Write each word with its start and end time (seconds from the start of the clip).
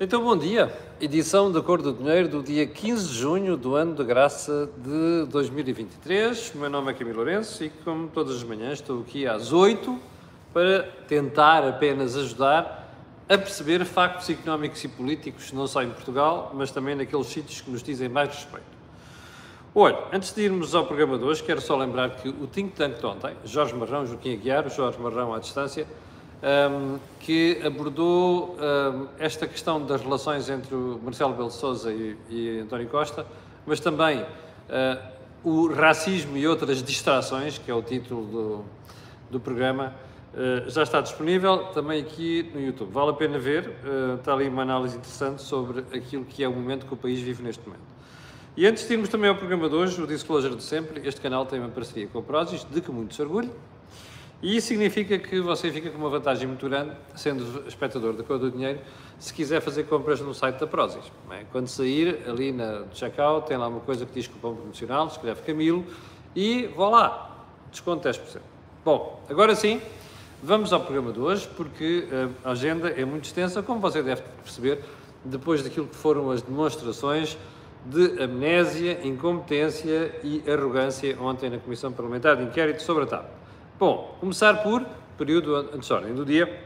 Então, 0.00 0.24
bom 0.24 0.36
dia. 0.36 0.72
Edição 1.00 1.52
da 1.52 1.60
Cor 1.60 1.82
do 1.82 1.92
Dinheiro 1.92 2.26
do 2.26 2.42
dia 2.42 2.66
15 2.66 3.08
de 3.08 3.14
junho 3.14 3.56
do 3.58 3.76
ano 3.76 3.94
de 3.94 4.02
graça 4.02 4.68
de 4.78 5.26
2023. 5.30 6.54
O 6.54 6.58
meu 6.58 6.70
nome 6.70 6.90
é 6.90 6.94
Camilo 6.94 7.18
Lourenço 7.18 7.62
e, 7.62 7.68
como 7.68 8.08
todas 8.08 8.36
as 8.36 8.42
manhãs, 8.42 8.80
estou 8.80 9.02
aqui 9.02 9.26
às 9.26 9.52
8 9.52 9.96
para 10.52 10.84
tentar 11.06 11.68
apenas 11.68 12.16
ajudar 12.16 12.90
a 13.28 13.36
perceber 13.36 13.84
factos 13.84 14.28
económicos 14.30 14.82
e 14.82 14.88
políticos, 14.88 15.52
não 15.52 15.66
só 15.66 15.82
em 15.82 15.90
Portugal, 15.90 16.50
mas 16.54 16.70
também 16.70 16.96
naqueles 16.96 17.26
sítios 17.26 17.60
que 17.60 17.70
nos 17.70 17.82
dizem 17.82 18.08
mais 18.08 18.30
respeito. 18.30 18.72
Olha, 19.74 19.98
antes 20.10 20.34
de 20.34 20.42
irmos 20.42 20.74
ao 20.74 20.86
programa 20.86 21.18
de 21.18 21.24
hoje, 21.24 21.42
quero 21.42 21.60
só 21.60 21.76
lembrar 21.76 22.16
que 22.16 22.28
o 22.28 22.46
think 22.46 22.72
tank 22.72 22.98
de 22.98 23.06
ontem, 23.06 23.36
Jorge 23.44 23.74
Marrão, 23.74 24.06
Joaquim 24.06 24.32
Aguiar, 24.32 24.68
Jorge 24.70 24.98
Marrão 24.98 25.32
à 25.32 25.38
distância, 25.38 25.86
um, 26.42 26.98
que 27.20 27.60
abordou 27.64 28.56
um, 28.56 29.06
esta 29.18 29.46
questão 29.46 29.84
das 29.84 30.00
relações 30.00 30.50
entre 30.50 30.74
o 30.74 31.00
Marcelo 31.02 31.34
Belo 31.34 31.50
Souza 31.50 31.92
e, 31.92 32.16
e 32.28 32.60
António 32.60 32.88
Costa, 32.88 33.24
mas 33.64 33.78
também 33.78 34.22
uh, 34.22 35.12
o 35.44 35.72
racismo 35.72 36.36
e 36.36 36.46
outras 36.46 36.82
distrações, 36.82 37.58
que 37.58 37.70
é 37.70 37.74
o 37.74 37.82
título 37.82 38.26
do, 38.26 38.64
do 39.30 39.40
programa, 39.40 39.94
uh, 40.34 40.68
já 40.68 40.82
está 40.82 41.00
disponível 41.00 41.66
também 41.66 42.02
aqui 42.02 42.50
no 42.52 42.60
YouTube. 42.60 42.90
Vale 42.90 43.10
a 43.10 43.14
pena 43.14 43.38
ver, 43.38 43.68
uh, 43.68 44.16
está 44.16 44.32
ali 44.32 44.48
uma 44.48 44.62
análise 44.62 44.96
interessante 44.96 45.42
sobre 45.42 45.80
aquilo 45.96 46.24
que 46.24 46.42
é 46.42 46.48
o 46.48 46.52
momento 46.52 46.86
que 46.86 46.94
o 46.94 46.96
país 46.96 47.20
vive 47.20 47.42
neste 47.42 47.64
momento. 47.64 47.92
E 48.54 48.66
antes 48.66 48.86
de 48.86 48.92
irmos 48.92 49.08
também 49.08 49.30
ao 49.30 49.36
programa 49.36 49.66
de 49.66 49.74
hoje, 49.74 50.02
o 50.02 50.06
Disclosure 50.06 50.54
de 50.54 50.62
sempre, 50.62 51.08
este 51.08 51.20
canal 51.20 51.46
tem 51.46 51.58
uma 51.58 51.70
parceria 51.70 52.06
com 52.08 52.18
a 52.18 52.22
Prozis, 52.22 52.64
de 52.64 52.82
que 52.82 52.90
muito 52.90 53.14
se 53.14 53.22
orgulho, 53.22 53.50
e 54.42 54.56
isso 54.56 54.66
significa 54.66 55.16
que 55.18 55.40
você 55.40 55.70
fica 55.70 55.88
com 55.88 55.98
uma 55.98 56.10
vantagem 56.10 56.48
muito 56.48 56.68
grande, 56.68 56.90
sendo 57.14 57.66
espectador 57.68 58.12
da 58.12 58.24
Cor 58.24 58.40
do 58.40 58.50
Dinheiro, 58.50 58.80
se 59.16 59.32
quiser 59.32 59.60
fazer 59.60 59.84
compras 59.84 60.20
no 60.20 60.34
site 60.34 60.58
da 60.58 60.66
Prozis. 60.66 61.12
É? 61.30 61.44
Quando 61.52 61.68
sair, 61.68 62.18
ali 62.26 62.50
na 62.50 62.82
checkout, 62.92 63.46
tem 63.46 63.56
lá 63.56 63.68
uma 63.68 63.78
coisa 63.78 64.04
que 64.04 64.12
diz 64.12 64.26
cupom 64.26 64.56
promocional, 64.56 65.06
escreve 65.06 65.42
Camilo, 65.42 65.86
e 66.34 66.66
vá 66.76 66.88
lá, 66.88 67.46
desconto 67.70 68.08
10%. 68.08 68.40
Bom, 68.84 69.22
agora 69.30 69.54
sim, 69.54 69.80
vamos 70.42 70.72
ao 70.72 70.80
programa 70.80 71.12
de 71.12 71.20
hoje, 71.20 71.48
porque 71.56 72.08
eh, 72.10 72.28
a 72.42 72.50
agenda 72.50 72.90
é 72.90 73.04
muito 73.04 73.26
extensa, 73.26 73.62
como 73.62 73.78
você 73.78 74.02
deve 74.02 74.22
perceber, 74.42 74.80
depois 75.24 75.62
daquilo 75.62 75.86
que 75.86 75.94
foram 75.94 76.32
as 76.32 76.42
demonstrações 76.42 77.38
de 77.86 78.20
amnésia, 78.20 79.06
incompetência 79.06 80.12
e 80.24 80.42
arrogância 80.50 81.16
ontem 81.20 81.48
na 81.48 81.58
Comissão 81.58 81.92
Parlamentar 81.92 82.36
de 82.36 82.42
Inquérito 82.42 82.82
sobre 82.82 83.04
a 83.04 83.06
TAP. 83.06 83.41
Bom, 83.82 84.16
começar 84.20 84.62
por 84.62 84.86
período 85.18 85.56
antes 85.56 85.90
ordem 85.90 86.14
do 86.14 86.24
dia 86.24 86.62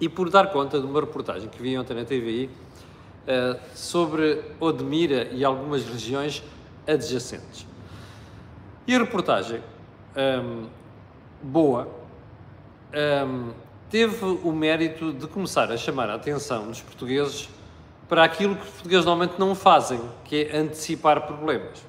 e 0.00 0.08
por 0.08 0.30
dar 0.30 0.50
conta 0.50 0.80
de 0.80 0.86
uma 0.86 1.00
reportagem 1.00 1.50
que 1.50 1.60
vi 1.60 1.76
ontem 1.76 1.92
na 1.92 2.02
TVI 2.02 2.46
uh, 2.46 2.50
eh, 3.26 3.60
sobre 3.74 4.42
Odmira 4.58 5.28
e 5.30 5.44
algumas 5.44 5.84
regiões 5.84 6.42
adjacentes. 6.86 7.66
E 8.86 8.94
a 8.94 8.98
reportagem, 9.00 9.58
um, 9.58 10.18
ehm, 10.18 10.66
boa, 11.42 11.84
um, 11.84 11.90
ehm, 12.94 13.50
teve 13.90 14.24
o 14.24 14.50
mérito 14.50 15.12
de 15.12 15.26
começar 15.26 15.70
a 15.70 15.76
chamar 15.76 16.08
a 16.08 16.14
atenção 16.14 16.68
dos 16.68 16.80
portugueses 16.80 17.50
para 18.08 18.24
aquilo 18.24 18.56
que 18.56 18.62
os 18.62 18.70
portugueses 18.70 19.04
normalmente 19.04 19.38
não 19.38 19.54
fazem, 19.54 20.00
que 20.24 20.44
é 20.44 20.56
antecipar 20.56 21.26
problemas. 21.26 21.84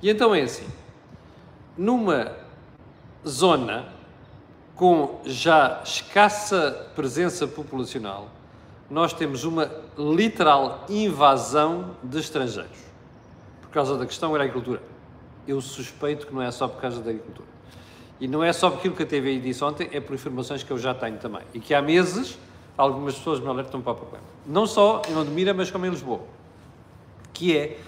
E 0.00 0.08
então 0.08 0.32
é 0.32 0.42
assim, 0.42 0.68
numa 1.76 2.46
zona 3.26 3.86
com 4.74 5.20
já 5.24 5.80
escassa 5.84 6.90
presença 6.94 7.46
populacional, 7.46 8.28
nós 8.88 9.12
temos 9.12 9.44
uma 9.44 9.70
literal 9.96 10.84
invasão 10.88 11.96
de 12.02 12.18
estrangeiros 12.18 12.78
por 13.60 13.70
causa 13.70 13.96
da 13.98 14.06
questão 14.06 14.32
da 14.32 14.38
agricultura. 14.38 14.80
Eu 15.46 15.60
suspeito 15.60 16.26
que 16.26 16.34
não 16.34 16.42
é 16.42 16.50
só 16.50 16.68
por 16.68 16.80
causa 16.80 17.00
da 17.00 17.10
agricultura. 17.10 17.48
E 18.20 18.26
não 18.26 18.42
é 18.42 18.52
só 18.52 18.68
aquilo 18.68 18.94
que 18.94 19.02
a 19.02 19.06
TVI 19.06 19.40
disse 19.40 19.62
ontem, 19.62 19.88
é 19.92 20.00
por 20.00 20.14
informações 20.14 20.62
que 20.62 20.70
eu 20.70 20.78
já 20.78 20.94
tenho 20.94 21.18
também. 21.18 21.42
E 21.54 21.60
que 21.60 21.74
há 21.74 21.82
meses 21.82 22.38
algumas 22.76 23.14
pessoas 23.16 23.40
me 23.40 23.48
alertam 23.48 23.80
para 23.80 23.92
o 23.92 23.96
problema. 23.96 24.24
Não 24.46 24.66
só 24.66 25.02
em 25.08 25.16
Ondemira, 25.16 25.52
mas 25.52 25.70
como 25.70 25.84
em 25.84 25.90
Lisboa. 25.90 26.20
Que 27.32 27.56
é 27.56 27.78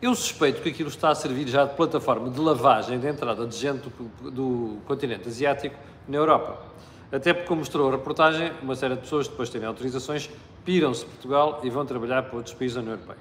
eu 0.00 0.14
suspeito 0.14 0.62
que 0.62 0.68
aquilo 0.68 0.88
está 0.88 1.10
a 1.10 1.14
servir 1.14 1.48
já 1.48 1.64
de 1.64 1.74
plataforma 1.74 2.30
de 2.30 2.40
lavagem 2.40 3.00
de 3.00 3.08
entrada 3.08 3.46
de 3.46 3.56
gente 3.56 3.88
do, 3.88 4.30
do 4.30 4.78
continente 4.86 5.28
asiático 5.28 5.76
na 6.06 6.16
Europa. 6.16 6.62
Até 7.10 7.32
porque, 7.32 7.48
como 7.48 7.60
mostrou 7.60 7.88
a 7.88 7.92
reportagem, 7.92 8.52
uma 8.62 8.76
série 8.76 8.94
de 8.94 9.00
pessoas, 9.00 9.26
depois 9.26 9.48
de 9.48 9.54
terem 9.54 9.66
autorizações, 9.66 10.30
piram-se 10.64 11.04
de 11.04 11.10
Portugal 11.10 11.60
e 11.64 11.70
vão 11.70 11.84
trabalhar 11.84 12.22
para 12.24 12.36
outros 12.36 12.54
países 12.54 12.74
da 12.74 12.80
União 12.80 12.94
Europeia. 12.94 13.18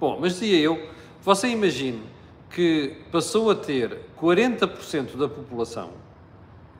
Bom, 0.00 0.18
mas 0.18 0.32
dizia 0.32 0.58
eu, 0.58 0.88
você 1.22 1.48
imagine 1.48 2.02
que 2.50 2.96
passou 3.12 3.50
a 3.50 3.54
ter 3.54 3.98
40% 4.20 5.16
da 5.16 5.28
população 5.28 5.90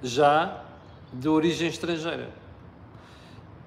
já 0.02 0.64
de 1.12 1.28
origem 1.28 1.68
estrangeira. 1.68 2.30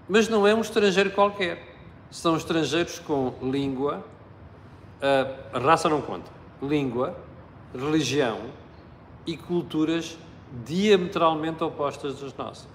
Mas 0.09 0.27
não 0.27 0.47
é 0.47 0.53
um 0.53 0.61
estrangeiro 0.61 1.11
qualquer. 1.11 1.75
São 2.11 2.35
estrangeiros 2.35 2.99
com 2.99 3.33
língua, 3.41 4.03
a 5.53 5.59
raça 5.59 5.89
não 5.89 6.01
conta. 6.01 6.31
Língua, 6.61 7.15
religião 7.73 8.39
e 9.27 9.35
culturas 9.35 10.17
diametralmente 10.65 11.63
opostas 11.63 12.21
das 12.21 12.35
nossas. 12.35 12.69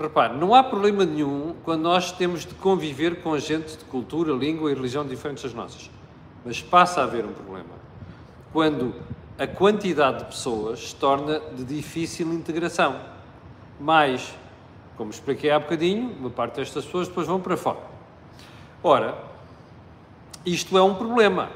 Repare, 0.00 0.36
não 0.36 0.54
há 0.54 0.62
problema 0.62 1.04
nenhum 1.04 1.54
quando 1.64 1.82
nós 1.82 2.12
temos 2.12 2.46
de 2.46 2.54
conviver 2.54 3.22
com 3.22 3.38
gente 3.38 3.76
de 3.76 3.84
cultura, 3.84 4.32
língua 4.32 4.70
e 4.70 4.74
religião 4.74 5.06
diferentes 5.06 5.42
das 5.42 5.54
nossas. 5.54 5.90
Mas 6.44 6.62
passa 6.62 7.00
a 7.00 7.04
haver 7.04 7.24
um 7.24 7.32
problema 7.32 7.82
quando 8.52 8.94
a 9.38 9.46
quantidade 9.46 10.18
de 10.18 10.24
pessoas 10.26 10.90
se 10.90 10.94
torna 10.94 11.40
de 11.40 11.64
difícil 11.64 12.32
integração. 12.32 12.98
Mas, 13.80 14.34
como 14.96 15.10
expliquei 15.10 15.50
há 15.50 15.58
bocadinho, 15.58 16.14
uma 16.18 16.30
parte 16.30 16.56
destas 16.56 16.84
pessoas 16.84 17.08
depois 17.08 17.26
vão 17.26 17.40
para 17.40 17.56
fora. 17.56 17.80
Ora, 18.82 19.31
isto 20.44 20.76
é 20.76 20.82
um 20.82 20.94
problema. 20.94 21.50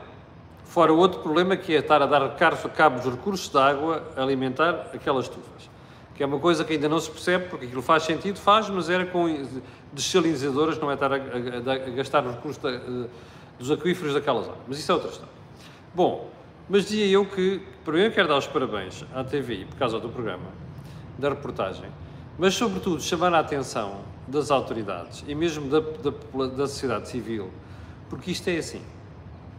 Fora 0.64 0.92
outro 0.92 1.20
problema 1.20 1.56
que 1.56 1.74
é 1.74 1.78
estar 1.78 2.02
a 2.02 2.06
dar 2.06 2.36
cabo 2.70 3.00
dos 3.00 3.12
recursos 3.12 3.48
de 3.48 3.58
água 3.58 4.02
a 4.16 4.22
alimentar 4.22 4.90
aquelas 4.92 5.26
estufas. 5.26 5.70
Que 6.14 6.22
é 6.22 6.26
uma 6.26 6.38
coisa 6.38 6.64
que 6.64 6.72
ainda 6.72 6.88
não 6.88 6.98
se 6.98 7.10
percebe, 7.10 7.48
porque 7.48 7.66
aquilo 7.66 7.82
faz 7.82 8.02
sentido, 8.02 8.38
faz, 8.38 8.68
mas 8.68 8.88
era 8.88 9.06
com 9.06 9.26
desalinizadoras, 9.92 10.78
não 10.78 10.90
é 10.90 10.94
estar 10.94 11.12
a, 11.12 11.16
a, 11.16 11.18
a 11.18 11.90
gastar 11.90 12.24
os 12.24 12.34
recursos 12.34 12.62
da, 12.62 12.70
dos 13.58 13.70
aquíferos 13.70 14.14
daquela 14.14 14.42
zona. 14.42 14.56
Mas 14.66 14.78
isso 14.78 14.90
é 14.90 14.94
outra 14.94 15.10
história. 15.10 15.32
Bom, 15.94 16.30
mas 16.68 16.84
dizia 16.84 17.06
eu 17.06 17.24
que, 17.24 17.62
primeiro 17.84 18.12
quero 18.12 18.28
dar 18.28 18.36
os 18.36 18.46
parabéns 18.46 19.04
à 19.14 19.22
TVI 19.22 19.66
por 19.66 19.76
causa 19.76 19.98
do 20.00 20.08
programa, 20.08 20.50
da 21.18 21.30
reportagem, 21.30 21.86
mas 22.38 22.54
sobretudo 22.54 23.00
chamar 23.00 23.32
a 23.34 23.38
atenção 23.38 24.00
das 24.26 24.50
autoridades 24.50 25.24
e 25.26 25.34
mesmo 25.34 25.68
da, 25.68 25.80
da, 25.80 26.46
da 26.48 26.66
sociedade 26.66 27.08
civil 27.08 27.50
porque 28.08 28.30
isto 28.30 28.48
é 28.48 28.58
assim. 28.58 28.82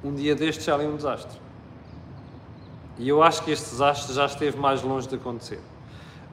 Um 0.04 0.14
dia 0.14 0.36
destes 0.36 0.66
já 0.66 0.82
é 0.82 0.88
um 0.88 0.96
desastre. 0.96 1.40
E 3.00 3.08
eu 3.08 3.22
acho 3.22 3.44
que 3.44 3.52
este 3.52 3.70
desastre 3.70 4.14
já 4.14 4.26
esteve 4.26 4.58
mais 4.58 4.82
longe 4.82 5.08
de 5.08 5.16
acontecer. 5.16 5.60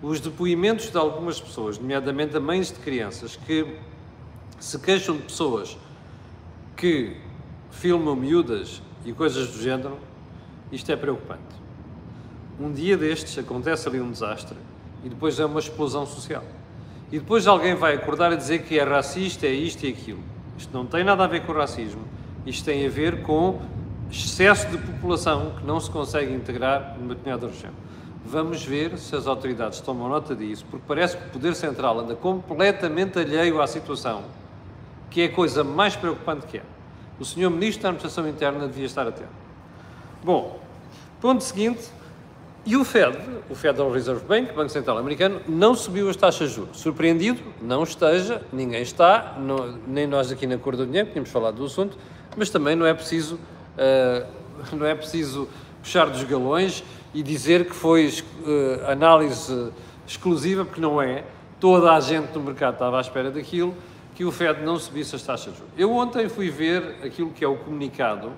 Os 0.02 0.20
depoimentos 0.20 0.90
de 0.90 0.96
algumas 0.96 1.40
pessoas, 1.40 1.78
nomeadamente 1.78 2.36
a 2.36 2.40
mães 2.40 2.68
de 2.68 2.78
crianças, 2.78 3.36
que 3.36 3.78
se 4.58 4.78
queixam 4.78 5.16
de 5.16 5.22
pessoas 5.22 5.76
que 6.76 7.16
filmam 7.70 8.16
miúdas 8.16 8.82
e 9.04 9.12
coisas 9.12 9.48
do 9.50 9.62
género, 9.62 9.98
isto 10.72 10.90
é 10.90 10.96
preocupante. 10.96 11.42
Um 12.58 12.72
dia 12.72 12.96
destes 12.96 13.36
acontece 13.36 13.88
ali 13.88 14.00
um 14.00 14.10
desastre 14.10 14.56
e 15.04 15.08
depois 15.08 15.38
é 15.38 15.44
uma 15.44 15.60
explosão 15.60 16.06
social. 16.06 16.44
E 17.12 17.18
depois 17.18 17.46
alguém 17.46 17.74
vai 17.74 17.94
acordar 17.94 18.32
a 18.32 18.36
dizer 18.36 18.62
que 18.62 18.78
é 18.78 18.84
racista, 18.84 19.46
é 19.46 19.52
isto 19.52 19.84
e 19.84 19.90
aquilo. 19.90 20.22
Isto 20.56 20.72
não 20.72 20.86
tem 20.86 21.04
nada 21.04 21.24
a 21.24 21.26
ver 21.26 21.44
com 21.44 21.52
racismo. 21.52 22.02
Isto 22.46 22.64
tem 22.64 22.86
a 22.86 22.90
ver 22.90 23.22
com 23.22 23.60
excesso 24.10 24.68
de 24.68 24.78
população 24.78 25.52
que 25.58 25.64
não 25.64 25.80
se 25.80 25.90
consegue 25.90 26.32
integrar 26.32 26.96
numa 26.98 27.14
determinada 27.14 27.46
região. 27.46 27.72
Vamos 28.24 28.64
ver 28.64 28.96
se 28.96 29.14
as 29.14 29.26
autoridades 29.26 29.80
tomam 29.80 30.08
nota 30.08 30.34
disso, 30.34 30.64
porque 30.70 30.84
parece 30.86 31.16
que 31.16 31.26
o 31.26 31.30
Poder 31.30 31.54
Central 31.54 32.00
anda 32.00 32.14
completamente 32.14 33.18
alheio 33.18 33.60
à 33.60 33.66
situação, 33.66 34.22
que 35.10 35.22
é 35.22 35.24
a 35.26 35.32
coisa 35.32 35.62
mais 35.62 35.94
preocupante 35.94 36.46
que 36.46 36.58
é. 36.58 36.62
O 37.18 37.24
Sr. 37.24 37.50
Ministro 37.50 37.82
da 37.82 37.88
Administração 37.90 38.28
Interna 38.28 38.66
devia 38.66 38.86
estar 38.86 39.06
atento. 39.06 39.28
Bom, 40.22 40.58
ponto 41.20 41.44
seguinte, 41.44 41.90
e 42.66 42.76
o 42.76 42.84
Fed, 42.84 43.18
o 43.50 43.54
Federal 43.54 43.90
Reserve 43.90 44.24
Bank, 44.24 44.54
Banco 44.54 44.70
Central 44.70 44.96
Americano, 44.96 45.40
não 45.46 45.74
subiu 45.74 46.08
as 46.08 46.16
taxas 46.16 46.48
de 46.48 46.56
juros. 46.56 46.78
Surpreendido? 46.78 47.40
Não 47.60 47.82
esteja, 47.82 48.40
ninguém 48.50 48.80
está, 48.80 49.36
não, 49.38 49.78
nem 49.86 50.06
nós 50.06 50.32
aqui 50.32 50.46
na 50.46 50.56
Cor 50.56 50.74
do 50.74 50.86
Dinheiro, 50.86 51.10
tínhamos 51.10 51.30
falado 51.30 51.56
do 51.56 51.64
assunto, 51.66 51.98
mas 52.36 52.48
também 52.48 52.74
não 52.74 52.86
é 52.86 52.94
preciso, 52.94 53.34
uh, 53.34 54.26
não 54.74 54.86
é 54.86 54.94
preciso 54.94 55.46
puxar 55.82 56.06
dos 56.06 56.24
galões 56.24 56.82
e 57.12 57.22
dizer 57.22 57.66
que 57.66 57.74
foi 57.74 58.08
uh, 58.08 58.90
análise 58.90 59.70
exclusiva, 60.06 60.64
porque 60.64 60.80
não 60.80 61.00
é. 61.00 61.24
Toda 61.60 61.92
a 61.92 62.00
gente 62.00 62.32
no 62.34 62.40
mercado 62.40 62.74
estava 62.74 62.96
à 62.98 63.00
espera 63.00 63.30
daquilo. 63.30 63.74
que 64.14 64.24
o 64.24 64.30
Fed 64.30 64.62
não 64.62 64.78
subisse 64.78 65.16
as 65.16 65.22
taxas 65.22 65.52
de 65.52 65.58
juros. 65.58 65.74
Eu 65.76 65.92
ontem 65.92 66.28
fui 66.28 66.48
ver 66.48 66.96
aquilo 67.04 67.30
que 67.30 67.44
é 67.44 67.48
o 67.48 67.56
comunicado 67.56 68.32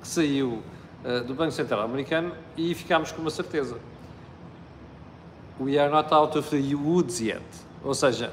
que 0.00 0.06
saiu 0.06 0.62
do 1.26 1.34
Banco 1.34 1.52
Central 1.52 1.82
Americano 1.82 2.32
e 2.56 2.74
ficámos 2.74 3.12
com 3.12 3.20
uma 3.20 3.30
certeza. 3.30 3.76
We 5.60 5.78
are 5.78 5.90
not 5.90 6.12
out 6.12 6.36
of 6.38 6.50
the 6.50 6.74
woods 6.74 7.20
yet. 7.20 7.42
Ou 7.84 7.94
seja, 7.94 8.32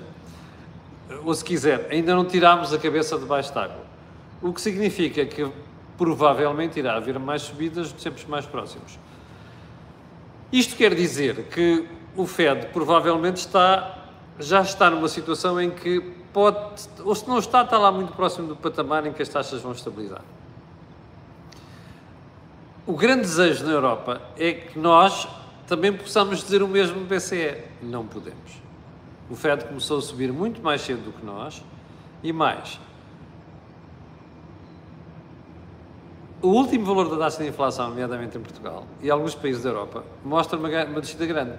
ou 1.24 1.34
se 1.34 1.44
quiser, 1.44 1.88
ainda 1.92 2.16
não 2.16 2.26
tirámos 2.26 2.74
a 2.74 2.78
cabeça 2.78 3.18
debaixo 3.18 3.54
d'água. 3.54 3.84
O 4.42 4.54
que 4.54 4.62
significa 4.62 5.26
que 5.26 5.52
provavelmente 5.98 6.80
irá 6.80 6.96
haver 6.96 7.18
mais 7.20 7.44
subidas 7.44 7.88
de 7.90 7.96
tempos 7.96 8.26
mais 8.26 8.46
próximos. 8.46 9.00
Isto 10.52 10.76
quer 10.76 10.94
dizer 10.94 11.44
que 11.50 11.88
o 12.16 12.26
Fed 12.26 12.68
provavelmente 12.68 13.38
está, 13.38 14.06
já 14.40 14.62
está 14.62 14.90
numa 14.90 15.08
situação 15.08 15.60
em 15.60 15.72
que 15.72 16.02
pode, 16.32 16.88
ou 17.04 17.16
se 17.16 17.28
não 17.28 17.40
está, 17.40 17.64
está 17.64 17.78
lá 17.78 17.92
muito 17.92 18.14
próximo 18.14 18.48
do 18.48 18.56
patamar 18.56 19.06
em 19.06 19.14
que 19.14 19.22
as 19.22 19.30
taxas 19.30 19.62
vão 19.62 19.72
estabilizar. 19.72 20.22
O 22.88 22.94
grande 22.94 23.22
desejo 23.22 23.66
na 23.66 23.72
Europa 23.72 24.22
é 24.38 24.54
que 24.54 24.78
nós 24.78 25.28
também 25.66 25.92
possamos 25.92 26.44
dizer 26.44 26.62
o 26.62 26.68
mesmo 26.68 27.00
do 27.00 27.06
BCE. 27.06 27.64
Não 27.82 28.06
podemos. 28.06 28.62
O 29.28 29.36
Fed 29.36 29.66
começou 29.66 29.98
a 29.98 30.02
subir 30.02 30.32
muito 30.32 30.62
mais 30.62 30.82
cedo 30.82 31.04
do 31.04 31.12
que 31.12 31.26
nós 31.26 31.64
e 32.22 32.32
mais. 32.32 32.80
O 36.44 36.50
último 36.50 36.86
valor 36.86 37.10
da 37.10 37.18
taxa 37.18 37.42
de 37.42 37.50
inflação, 37.50 37.90
nomeadamente 37.90 38.38
em 38.38 38.42
Portugal 38.42 38.86
e 39.02 39.10
alguns 39.10 39.34
países 39.34 39.64
da 39.64 39.70
Europa, 39.70 40.04
mostra 40.24 40.60
uma, 40.60 40.70
uma 40.86 41.02
descida 41.02 41.26
grande. 41.26 41.54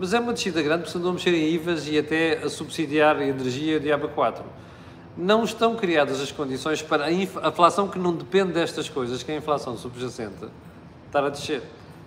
Mas 0.00 0.12
é 0.12 0.18
uma 0.18 0.32
descida 0.32 0.60
grande 0.62 0.90
porque 0.90 0.98
a 0.98 1.12
mexer 1.12 1.32
em 1.32 1.48
IVAs 1.54 1.86
e 1.86 1.96
até 1.96 2.38
a 2.38 2.48
subsidiar 2.48 3.18
a 3.18 3.24
energia 3.24 3.78
de 3.78 3.92
ABA 3.92 4.08
4. 4.08 4.44
Não 5.16 5.44
estão 5.44 5.76
criadas 5.76 6.20
as 6.20 6.32
condições 6.32 6.82
para 6.82 7.04
a 7.04 7.12
inflação 7.12 7.86
que 7.86 8.00
não 8.00 8.12
depende 8.12 8.50
destas 8.50 8.88
coisas, 8.88 9.22
que 9.22 9.30
é 9.30 9.36
a 9.36 9.38
inflação 9.38 9.76
subjacente, 9.76 10.46
estar 11.12 11.24
a 11.24 11.28
descer. 11.28 11.62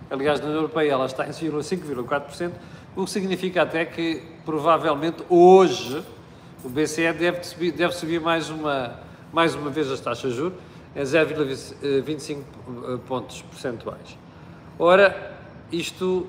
Aliás, 0.09 0.39
na 0.39 0.47
União 0.47 0.61
Europeia 0.61 0.93
ela 0.93 1.05
está 1.05 1.27
em 1.27 1.31
5,4%, 1.31 2.51
o 2.95 3.05
que 3.05 3.11
significa 3.11 3.61
até 3.61 3.85
que 3.85 4.23
provavelmente 4.43 5.23
hoje 5.29 6.03
o 6.63 6.69
BCE 6.69 7.13
deve 7.13 7.43
subir, 7.43 7.71
deve 7.71 7.93
subir 7.93 8.19
mais, 8.19 8.49
uma, 8.49 8.99
mais 9.31 9.53
uma 9.53 9.69
vez 9.69 9.91
as 9.91 9.99
taxas 9.99 10.31
de 10.31 10.37
juros 10.37 10.57
em 10.95 11.01
0,25 11.01 12.43
pontos 13.07 13.43
percentuais. 13.43 14.17
Ora, 14.79 15.37
isto 15.71 16.27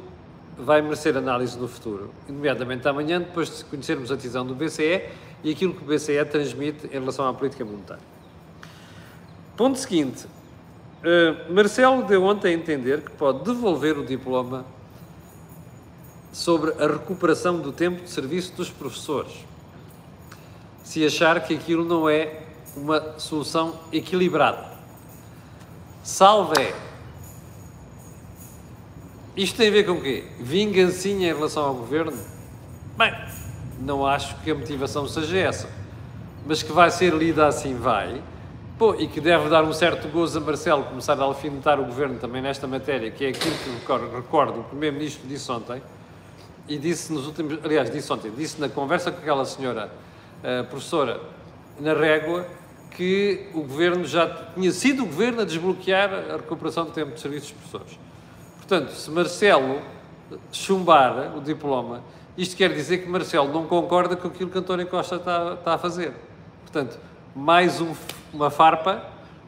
vai 0.58 0.82
merecer 0.82 1.16
análise 1.16 1.58
no 1.58 1.68
futuro, 1.68 2.10
nomeadamente 2.28 2.86
amanhã, 2.88 3.20
depois 3.20 3.58
de 3.58 3.64
conhecermos 3.64 4.10
a 4.12 4.16
decisão 4.16 4.44
do 4.44 4.54
BCE 4.54 5.02
e 5.44 5.50
aquilo 5.50 5.72
que 5.72 5.82
o 5.82 5.86
BCE 5.86 6.24
transmite 6.30 6.86
em 6.86 6.98
relação 6.98 7.26
à 7.26 7.32
política 7.32 7.64
monetária. 7.64 8.02
Ponto 9.56 9.78
seguinte. 9.78 10.26
Uh, 11.02 11.52
Marcelo 11.52 12.02
deu 12.04 12.24
ontem 12.24 12.54
a 12.54 12.56
entender 12.56 13.02
que 13.02 13.10
pode 13.12 13.44
devolver 13.44 13.98
o 13.98 14.04
diploma 14.04 14.64
sobre 16.32 16.72
a 16.82 16.86
recuperação 16.86 17.60
do 17.60 17.72
tempo 17.72 18.02
de 18.02 18.10
serviço 18.10 18.52
dos 18.54 18.70
professores, 18.70 19.32
se 20.84 21.04
achar 21.04 21.40
que 21.40 21.54
aquilo 21.54 21.84
não 21.84 22.08
é 22.08 22.42
uma 22.76 23.18
solução 23.18 23.80
equilibrada. 23.92 24.66
Salve! 26.02 26.74
Isto 29.36 29.56
tem 29.56 29.68
a 29.68 29.72
ver 29.72 29.84
com 29.84 29.92
o 29.92 30.02
quê? 30.02 30.24
Vingancinha 30.38 31.30
em 31.30 31.34
relação 31.34 31.64
ao 31.64 31.74
governo? 31.74 32.18
Bem, 32.96 33.14
não 33.80 34.06
acho 34.06 34.36
que 34.40 34.50
a 34.50 34.54
motivação 34.54 35.06
seja 35.08 35.38
essa. 35.38 35.68
Mas 36.46 36.62
que 36.62 36.72
vai 36.72 36.90
ser 36.90 37.12
lida 37.12 37.46
assim, 37.46 37.74
vai. 37.74 38.22
E 38.98 39.06
que 39.06 39.22
deve 39.22 39.48
dar 39.48 39.64
um 39.64 39.72
certo 39.72 40.06
gozo 40.08 40.36
a 40.36 40.40
Marcelo 40.40 40.84
começar 40.84 41.18
a 41.18 41.24
alfinetar 41.24 41.80
o 41.80 41.84
governo 41.86 42.18
também 42.18 42.42
nesta 42.42 42.66
matéria, 42.66 43.10
que 43.10 43.24
é 43.24 43.28
aquilo 43.30 43.54
que 43.56 44.14
recordo, 44.14 44.60
o 44.60 44.64
Primeiro-Ministro 44.64 45.26
disse 45.26 45.50
ontem, 45.50 45.82
e 46.68 46.76
disse 46.76 47.10
nos 47.10 47.26
últimos, 47.26 47.58
aliás, 47.64 47.90
disse 47.90 48.12
ontem, 48.12 48.30
disse 48.30 48.60
na 48.60 48.68
conversa 48.68 49.10
com 49.10 49.18
aquela 49.18 49.46
senhora 49.46 49.90
uh, 50.42 50.64
professora 50.66 51.18
na 51.80 51.94
régua, 51.94 52.46
que 52.90 53.48
o 53.54 53.62
governo 53.62 54.04
já 54.04 54.26
tinha 54.54 54.70
sido 54.72 55.04
o 55.04 55.06
governo 55.06 55.40
a 55.40 55.44
desbloquear 55.44 56.12
a 56.12 56.36
recuperação 56.36 56.84
do 56.84 56.90
tempo 56.90 57.12
de 57.14 57.20
serviços 57.20 57.52
dos 57.52 57.58
professores. 57.58 57.98
Portanto, 58.58 58.90
se 58.90 59.10
Marcelo 59.10 59.80
chumbar 60.52 61.34
o 61.34 61.40
diploma, 61.40 62.02
isto 62.36 62.54
quer 62.54 62.74
dizer 62.74 62.98
que 62.98 63.08
Marcelo 63.08 63.50
não 63.50 63.66
concorda 63.66 64.16
com 64.16 64.28
aquilo 64.28 64.50
que 64.50 64.58
António 64.58 64.86
Costa 64.86 65.16
está, 65.16 65.54
está 65.54 65.74
a 65.74 65.78
fazer. 65.78 66.12
Portanto, 66.62 66.98
mais 67.34 67.80
um, 67.80 67.94
uma 68.36 68.50
farpa, 68.50 69.02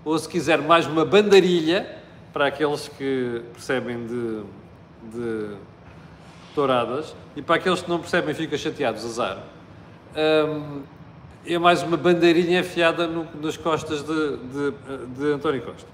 ou 0.05 0.19
se 0.19 0.29
quiser, 0.29 0.61
mais 0.63 0.87
uma 0.87 1.05
bandarilha 1.05 1.99
para 2.33 2.47
aqueles 2.47 2.89
que 2.89 3.43
percebem 3.53 4.07
de, 4.07 4.43
de 5.13 5.57
touradas 6.55 7.15
e 7.37 7.43
para 7.43 7.57
aqueles 7.57 7.83
que 7.83 7.89
não 7.89 7.99
percebem 7.99 8.35
ficam 8.35 8.59
chateados, 8.59 9.05
azar. 9.05 9.39
Um, 10.17 10.83
é 11.47 11.59
mais 11.59 11.83
uma 11.83 11.97
bandeirinha 11.97 12.61
afiada 12.61 13.07
no, 13.07 13.27
nas 13.41 13.57
costas 13.57 14.03
de, 14.03 14.37
de, 14.37 14.75
de, 15.17 15.33
António 15.33 15.63
Costa. 15.63 15.89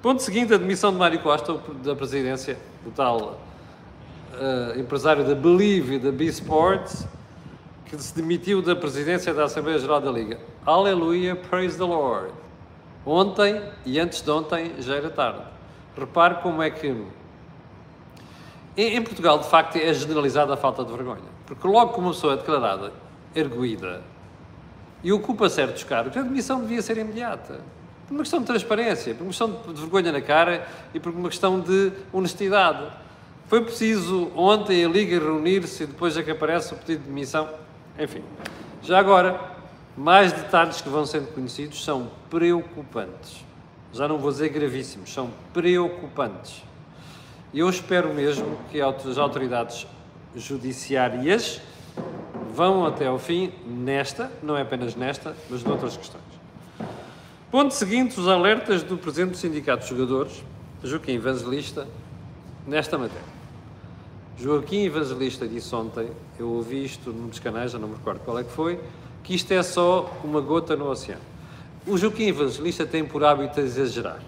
Ponto 0.00 0.22
seguinte, 0.22 0.54
a 0.54 0.56
demissão 0.56 0.92
de 0.92 0.98
Mário 0.98 1.18
Costa 1.20 1.60
da 1.84 1.94
presidência, 1.94 2.56
o 2.86 2.90
tal 2.90 3.40
uh, 4.32 4.78
empresário 4.78 5.24
da 5.24 5.34
Believe 5.34 5.96
e 5.96 5.98
da 5.98 6.10
B-Sports, 6.10 7.06
que 7.84 7.96
se 8.00 8.14
demitiu 8.14 8.62
da 8.62 8.76
presidência 8.76 9.34
da 9.34 9.44
Assembleia 9.44 9.78
Geral 9.78 10.00
da 10.00 10.10
Liga. 10.10 10.38
Aleluia, 10.68 11.34
praise 11.34 11.78
the 11.78 11.84
Lord. 11.84 12.30
Ontem 13.06 13.58
e 13.86 13.98
antes 13.98 14.20
de 14.20 14.30
ontem 14.30 14.74
já 14.80 14.96
era 14.96 15.08
tarde. 15.08 15.40
Repare 15.96 16.42
como 16.42 16.62
é 16.62 16.68
que 16.68 16.94
em, 18.76 19.02
Portugal, 19.02 19.38
de 19.38 19.48
facto, 19.48 19.76
é 19.76 19.94
generalizada 19.94 20.52
a 20.52 20.58
falta 20.58 20.84
de 20.84 20.92
vergonha. 20.92 21.24
Porque 21.46 21.66
logo 21.66 21.94
que 21.94 22.00
uma 22.00 22.10
pessoa 22.10 22.34
é 22.34 22.36
declarada 22.36 22.92
erguida 23.34 24.02
e 25.02 25.10
ocupa 25.10 25.48
certos 25.48 25.84
cargos, 25.84 26.14
a 26.18 26.20
demissão 26.20 26.60
devia 26.60 26.82
ser 26.82 26.98
imediata. 26.98 27.62
Por 28.06 28.12
uma 28.12 28.20
questão 28.20 28.40
de 28.40 28.44
transparência, 28.44 29.14
por 29.14 29.22
uma 29.22 29.30
questão 29.30 29.50
de 29.68 29.80
vergonha 29.80 30.12
na 30.12 30.20
cara 30.20 30.68
e 30.92 31.00
por 31.00 31.14
uma 31.14 31.30
questão 31.30 31.58
de 31.60 31.92
honestidade. 32.12 32.92
Foi 33.46 33.62
preciso 33.62 34.30
ontem 34.36 34.84
a 34.84 34.88
Liga 34.90 35.18
reunir-se 35.18 35.84
e 35.84 35.86
depois 35.86 36.14
é 36.18 36.22
que 36.22 36.30
aparece 36.30 36.74
o 36.74 36.76
pedido 36.76 37.04
de 37.04 37.08
demissão. 37.08 37.48
Enfim, 37.98 38.22
já 38.82 38.98
agora, 38.98 39.56
mais 39.98 40.32
detalhes 40.32 40.80
que 40.80 40.88
vão 40.88 41.04
sendo 41.04 41.26
conhecidos 41.34 41.84
são 41.84 42.08
preocupantes. 42.30 43.44
Já 43.92 44.06
não 44.06 44.16
vou 44.16 44.30
dizer 44.30 44.48
gravíssimos, 44.50 45.12
são 45.12 45.30
preocupantes. 45.52 46.62
Eu 47.52 47.68
espero 47.68 48.14
mesmo 48.14 48.58
que 48.70 48.80
as 48.80 49.18
autoridades 49.18 49.88
judiciárias 50.36 51.60
vão 52.54 52.86
até 52.86 53.06
ao 53.06 53.18
fim 53.18 53.52
nesta, 53.66 54.30
não 54.40 54.56
é 54.56 54.62
apenas 54.62 54.94
nesta, 54.94 55.34
mas 55.50 55.64
noutras 55.64 55.96
questões. 55.96 56.22
Ponto 57.50 57.74
seguinte, 57.74 58.20
os 58.20 58.28
alertas 58.28 58.84
do 58.84 58.96
Presidente 58.96 59.30
do 59.32 59.36
Sindicato 59.36 59.82
de 59.82 59.88
Jogadores, 59.88 60.44
Joaquim 60.84 61.14
Evangelista, 61.14 61.88
nesta 62.66 62.96
matéria. 62.96 63.38
Joaquim 64.38 64.84
Evangelista 64.84 65.48
disse 65.48 65.74
ontem, 65.74 66.08
eu 66.38 66.48
ouvi 66.50 66.84
isto 66.84 67.10
num 67.10 67.26
dos 67.26 67.40
canais, 67.40 67.72
já 67.72 67.78
não 67.78 67.88
me 67.88 67.96
recordo 67.96 68.20
qual 68.20 68.38
é 68.38 68.44
que 68.44 68.52
foi, 68.52 68.78
que 69.28 69.34
isto 69.34 69.52
é 69.52 69.62
só 69.62 70.10
uma 70.24 70.40
gota 70.40 70.74
no 70.74 70.88
oceano. 70.88 71.20
O 71.86 71.98
Joaquim 71.98 72.28
Evangelista 72.28 72.86
tem 72.86 73.04
por 73.04 73.22
hábito 73.22 73.60
exagerar 73.60 74.20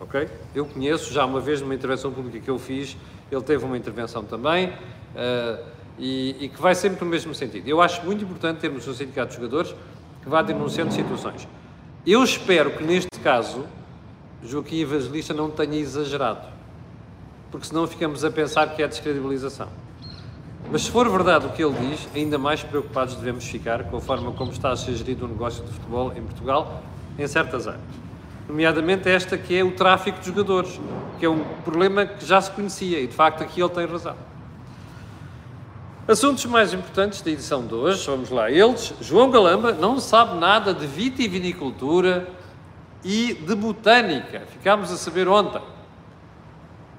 ok? 0.00 0.28
Eu 0.54 0.64
conheço, 0.66 1.12
já 1.12 1.24
uma 1.24 1.40
vez 1.40 1.60
numa 1.60 1.74
intervenção 1.74 2.12
pública 2.12 2.38
que 2.38 2.50
eu 2.50 2.58
fiz, 2.58 2.96
ele 3.30 3.42
teve 3.42 3.64
uma 3.64 3.76
intervenção 3.76 4.24
também 4.24 4.68
uh, 4.68 5.64
e, 5.98 6.36
e, 6.40 6.48
que 6.48 6.60
vai 6.60 6.74
sempre 6.74 7.04
no 7.04 7.10
mesmo 7.10 7.34
sentido. 7.34 7.68
Eu 7.68 7.80
acho 7.80 8.04
muito 8.04 8.24
importante 8.24 8.60
termos 8.60 8.86
um 8.86 8.94
sindicato 8.94 9.30
de 9.30 9.36
jogadores 9.36 9.74
que 10.22 10.28
vá 10.28 10.42
denunciando 10.42 10.92
situações. 10.92 11.46
Eu 12.06 12.22
espero 12.22 12.70
que 12.70 12.82
neste 12.82 13.18
caso 13.22 13.66
Joaquim 14.42 14.80
Evangelista 14.80 15.34
não 15.34 15.50
tenha 15.50 15.76
exagerado, 15.76 16.46
porque 17.50 17.66
senão 17.66 17.86
ficamos 17.86 18.24
a 18.24 18.30
pensar 18.30 18.74
que 18.74 18.82
é 18.82 18.88
descredibilização. 18.88 19.68
Mas 20.70 20.82
se 20.82 20.90
for 20.90 21.08
verdade 21.08 21.46
o 21.46 21.50
que 21.50 21.64
ele 21.64 21.74
diz, 21.88 22.08
ainda 22.14 22.38
mais 22.38 22.62
preocupados 22.62 23.14
devemos 23.14 23.44
ficar 23.44 23.84
com 23.84 23.96
a 23.96 24.00
forma 24.00 24.32
como 24.32 24.52
está 24.52 24.70
a 24.70 24.76
ser 24.76 24.94
gerido 24.94 25.24
o 25.24 25.28
negócio 25.28 25.64
de 25.64 25.70
futebol 25.70 26.12
em 26.14 26.22
Portugal 26.22 26.82
em 27.18 27.26
certas 27.26 27.66
áreas 27.66 28.08
nomeadamente 28.48 29.08
esta 29.08 29.36
que 29.36 29.56
é 29.56 29.62
o 29.62 29.72
tráfico 29.72 30.18
de 30.18 30.26
jogadores, 30.26 30.80
que 31.18 31.26
é 31.26 31.28
um 31.28 31.44
problema 31.64 32.06
que 32.06 32.24
já 32.24 32.40
se 32.40 32.50
conhecia 32.50 32.98
e 32.98 33.06
de 33.06 33.14
facto 33.14 33.42
aqui 33.42 33.60
ele 33.60 33.68
tem 33.68 33.84
razão. 33.84 34.16
Assuntos 36.08 36.46
mais 36.46 36.72
importantes 36.72 37.20
da 37.20 37.30
edição 37.30 37.66
de 37.66 37.74
hoje, 37.74 38.06
vamos 38.06 38.30
lá, 38.30 38.50
eles, 38.50 38.94
João 39.02 39.30
Galamba 39.30 39.72
não 39.72 40.00
sabe 40.00 40.38
nada 40.38 40.72
de 40.72 40.86
vitivinicultura 40.86 42.26
e 43.04 43.34
de 43.34 43.54
botânica, 43.54 44.40
ficámos 44.50 44.90
a 44.90 44.96
saber 44.96 45.28
ontem, 45.28 45.60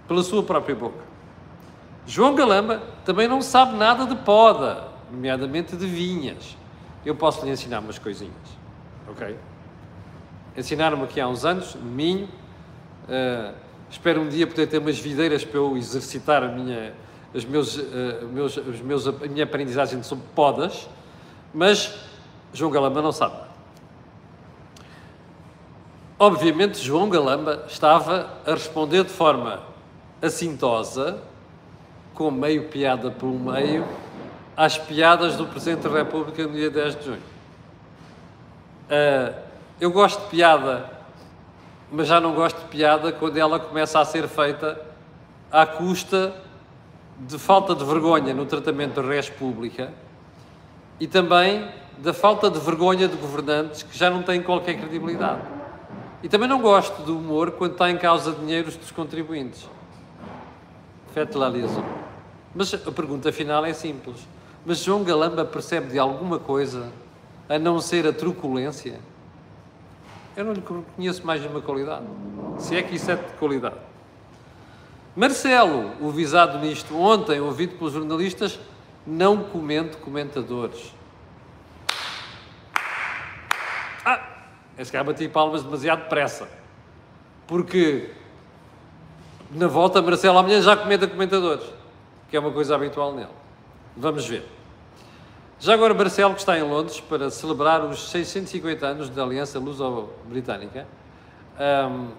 pela 0.08 0.22
sua 0.22 0.44
própria 0.44 0.76
boca. 0.76 1.09
João 2.06 2.36
Galamba 2.36 2.82
também 3.06 3.28
não 3.28 3.42
sabe 3.42 3.76
nada 3.76 4.06
de 4.06 4.16
poda, 4.16 4.88
nomeadamente 5.12 5.76
de 5.76 5.86
vinhas. 5.86 6.58
eu 7.06 7.16
posso 7.16 7.46
lhe 7.46 7.52
ensinar 7.52 7.80
umas 7.80 7.98
coisinhas, 8.00 8.34
ok? 9.08 9.38
Ensinaram-me 10.58 11.04
aqui 11.04 11.22
há 11.22 11.28
uns 11.28 11.46
anos, 11.46 11.76
no 11.76 11.90
Minho, 11.90 12.26
uh, 12.26 13.54
espero 13.90 14.22
um 14.22 14.28
dia 14.28 14.46
poder 14.46 14.68
ter 14.68 14.78
umas 14.78 15.00
videiras 15.00 15.44
para 15.46 15.58
eu 15.58 15.78
exercitar 15.78 16.44
a 16.44 16.48
minha, 16.48 16.94
os 17.34 17.46
meus, 17.46 17.78
uh, 17.78 18.28
meus, 18.32 18.58
os 18.58 18.82
meus, 18.82 19.08
a 19.08 19.12
minha 19.12 19.44
aprendizagem 19.44 20.02
sobre 20.04 20.26
podas, 20.36 20.90
mas 21.54 21.96
João 22.54 22.72
Galamba 22.72 23.02
não 23.02 23.12
sabe. 23.12 23.36
Obviamente, 26.18 26.80
João 26.80 27.10
Galamba 27.10 27.66
estava 27.68 28.30
a 28.46 28.52
responder 28.52 29.06
de 29.06 29.12
forma 29.12 29.62
assintosa, 30.22 31.22
com 32.20 32.30
meio 32.30 32.66
piada 32.66 33.10
por 33.10 33.32
meio, 33.32 33.86
às 34.58 34.78
piadas 34.78 35.38
do 35.38 35.48
Presidente 35.48 35.88
da 35.88 35.90
República 35.90 36.46
no 36.46 36.52
dia 36.52 36.70
10 36.70 36.96
de 36.98 37.06
junho. 37.06 37.22
Uh, 38.90 39.34
eu 39.80 39.90
gosto 39.90 40.24
de 40.24 40.28
piada, 40.28 40.92
mas 41.90 42.10
já 42.10 42.20
não 42.20 42.34
gosto 42.34 42.60
de 42.60 42.66
piada 42.66 43.14
quando 43.14 43.38
ela 43.38 43.58
começa 43.58 44.02
a 44.02 44.04
ser 44.04 44.28
feita 44.28 44.82
à 45.50 45.66
custa 45.66 46.34
de 47.18 47.40
falta 47.40 47.74
de 47.74 47.86
vergonha 47.86 48.34
no 48.34 48.46
tratamento 48.46 49.02
da 49.02 49.08
res 49.08 49.30
pública 49.30 49.94
e 51.00 51.08
também 51.08 51.72
da 52.00 52.12
falta 52.12 52.50
de 52.50 52.60
vergonha 52.60 53.08
de 53.08 53.16
governantes 53.16 53.84
que 53.84 53.98
já 53.98 54.10
não 54.10 54.24
têm 54.24 54.44
qualquer 54.44 54.78
credibilidade. 54.78 55.42
E 56.22 56.28
também 56.28 56.50
não 56.50 56.60
gosto 56.60 57.02
do 57.02 57.18
humor 57.18 57.52
quando 57.52 57.72
está 57.72 57.90
em 57.90 57.98
causa 57.98 58.34
dinheiros 58.34 58.76
dos 58.76 58.92
contribuintes. 58.92 59.70
Fete 61.14 61.38
la 61.38 61.48
liaison. 61.48 62.09
Mas 62.54 62.74
a 62.74 62.92
pergunta 62.92 63.32
final 63.32 63.66
é 63.66 63.74
simples. 63.74 64.28
Mas 64.66 64.80
João 64.80 65.04
Galamba 65.04 65.46
percebe 65.46 65.92
de 65.92 66.00
alguma 66.00 66.40
coisa 66.40 66.92
a 67.48 67.58
não 67.58 67.80
ser 67.80 68.06
a 68.08 68.14
truculência? 68.14 69.00
Eu 70.36 70.46
não 70.46 70.54
lhe 70.54 70.62
conheço 70.62 71.26
mais 71.26 71.42
nenhuma 71.42 71.62
qualidade. 71.62 72.06
Se 72.60 72.76
é 72.76 72.84
que 72.84 72.96
isso 72.96 73.10
é 73.12 73.16
de 73.16 73.34
qualidade. 73.34 73.76
Marcelo, 75.16 75.92
o 76.00 76.12
visado 76.12 76.60
nisto, 76.60 76.96
ontem, 76.96 77.42
ouvido 77.42 77.78
pelos 77.78 77.94
jornalistas, 77.94 78.60
não 79.06 79.44
comente 79.44 79.98
comentadores. 79.98 80.94
Ah, 84.06 84.22
esse 84.78 84.92
cara 84.92 85.04
bati 85.04 85.28
palmas 85.28 85.64
demasiado 85.64 86.04
depressa. 86.04 86.48
Porque 87.48 88.12
na 89.52 89.68
volta, 89.68 90.02
Marcelo 90.02 90.38
amanhã 90.38 90.62
já 90.62 90.78
comenta 90.78 91.08
comentadores, 91.08 91.66
que 92.30 92.38
é 92.38 92.40
uma 92.40 92.52
coisa 92.52 92.76
habitual 92.76 93.14
nele. 93.14 93.30
Vamos 93.96 94.26
ver. 94.26 94.46
Já 95.60 95.74
agora, 95.74 95.94
Marcelo, 95.94 96.34
que 96.34 96.40
está 96.40 96.58
em 96.58 96.64
Londres 96.64 97.02
para 97.02 97.30
celebrar 97.30 97.84
os 97.84 98.10
650 98.12 98.88
anos 98.88 99.10
da 99.10 99.24
Aliança 99.24 99.60
Luso-Britânica, 99.60 100.88
um, 101.60 102.12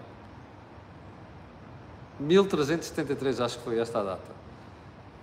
1373, 2.21 3.41
acho 3.41 3.59
que 3.59 3.65
foi 3.65 3.79
esta 3.79 4.01
a 4.01 4.03
data. 4.03 4.31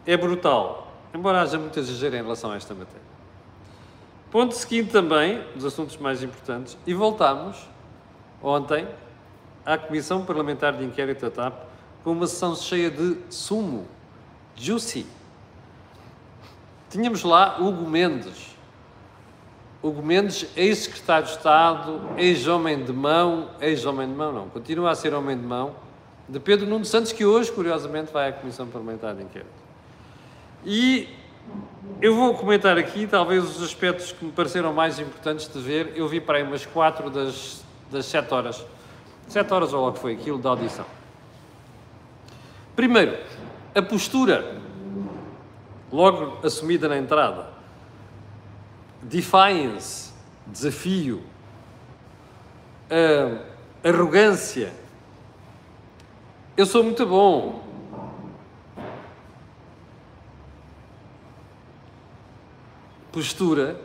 É 0.06 0.18
brutal, 0.18 0.92
embora 1.14 1.42
haja 1.42 1.60
muito 1.60 1.78
exagero 1.80 2.16
em 2.16 2.24
relação 2.24 2.52
a 2.52 2.56
esta 2.56 2.74
matéria. 2.74 3.08
Ponto 4.32 4.56
seguinte 4.56 4.92
também, 4.92 5.44
dos 5.54 5.66
assuntos 5.66 5.96
mais 5.98 6.24
importantes, 6.24 6.76
e 6.88 6.94
voltamos 6.94 7.70
ontem 8.42 8.88
à 9.66 9.78
Comissão 9.78 10.26
Parlamentar 10.26 10.74
de 10.74 10.84
Inquérito 10.84 11.22
da 11.22 11.32
TAP 11.32 11.54
com 12.04 12.14
uma 12.14 12.26
sessão 12.26 12.56
cheia 12.56 12.90
de 12.90 13.18
sumo, 13.30 13.88
juicy, 14.58 15.06
Tínhamos 16.90 17.24
lá 17.24 17.58
Hugo 17.60 17.88
Mendes. 17.88 18.56
Hugo 19.84 20.02
Mendes, 20.02 20.48
ex-secretário 20.56 21.26
de 21.26 21.34
Estado, 21.34 22.02
ex-homem 22.18 22.84
de 22.84 22.94
mão, 22.94 23.50
ex-homem 23.60 24.08
de 24.08 24.16
mão 24.16 24.32
não, 24.32 24.50
continua 24.50 24.92
a 24.92 24.96
ser 24.96 25.14
homem 25.14 25.38
de 25.38 25.46
mão, 25.46 25.76
de 26.28 26.40
Pedro 26.40 26.66
Nuno 26.66 26.86
Santos, 26.86 27.12
que 27.12 27.26
hoje, 27.26 27.52
curiosamente, 27.52 28.12
vai 28.12 28.30
à 28.30 28.34
Comissão 28.34 28.68
Parlamentar 28.68 29.14
de 29.16 29.24
Inquérito. 29.24 29.52
E 30.66 31.08
eu 32.02 32.16
vou 32.16 32.34
comentar 32.34 32.78
aqui, 32.78 33.06
talvez, 33.06 33.44
os 33.44 33.62
aspectos 33.62 34.12
que 34.14 34.26
me 34.26 34.32
pareceram 34.32 34.74
mais 34.74 34.98
importantes 34.98 35.48
de 35.48 35.60
ver. 35.60 35.94
Eu 35.96 36.08
vi 36.08 36.20
para 36.20 36.38
aí 36.38 36.44
umas 36.44 36.66
quatro 36.66 37.10
das, 37.10 37.64
das 37.92 38.06
sete 38.06 38.34
horas. 38.34 38.66
Sete 39.28 39.54
horas 39.54 39.74
ou 39.74 39.82
logo 39.82 39.98
foi 39.98 40.14
aquilo 40.14 40.38
da 40.38 40.50
audição. 40.50 40.86
Primeiro, 42.76 43.18
a 43.78 43.82
postura 43.82 44.60
logo 45.92 46.46
assumida 46.46 46.88
na 46.90 46.98
entrada. 46.98 47.50
Defiance, 49.04 50.12
desafio, 50.48 51.22
arrogância. 53.84 54.74
Eu 56.58 56.66
sou 56.66 56.84
muito 56.84 57.06
bom. 57.06 57.64
Postura 63.12 63.80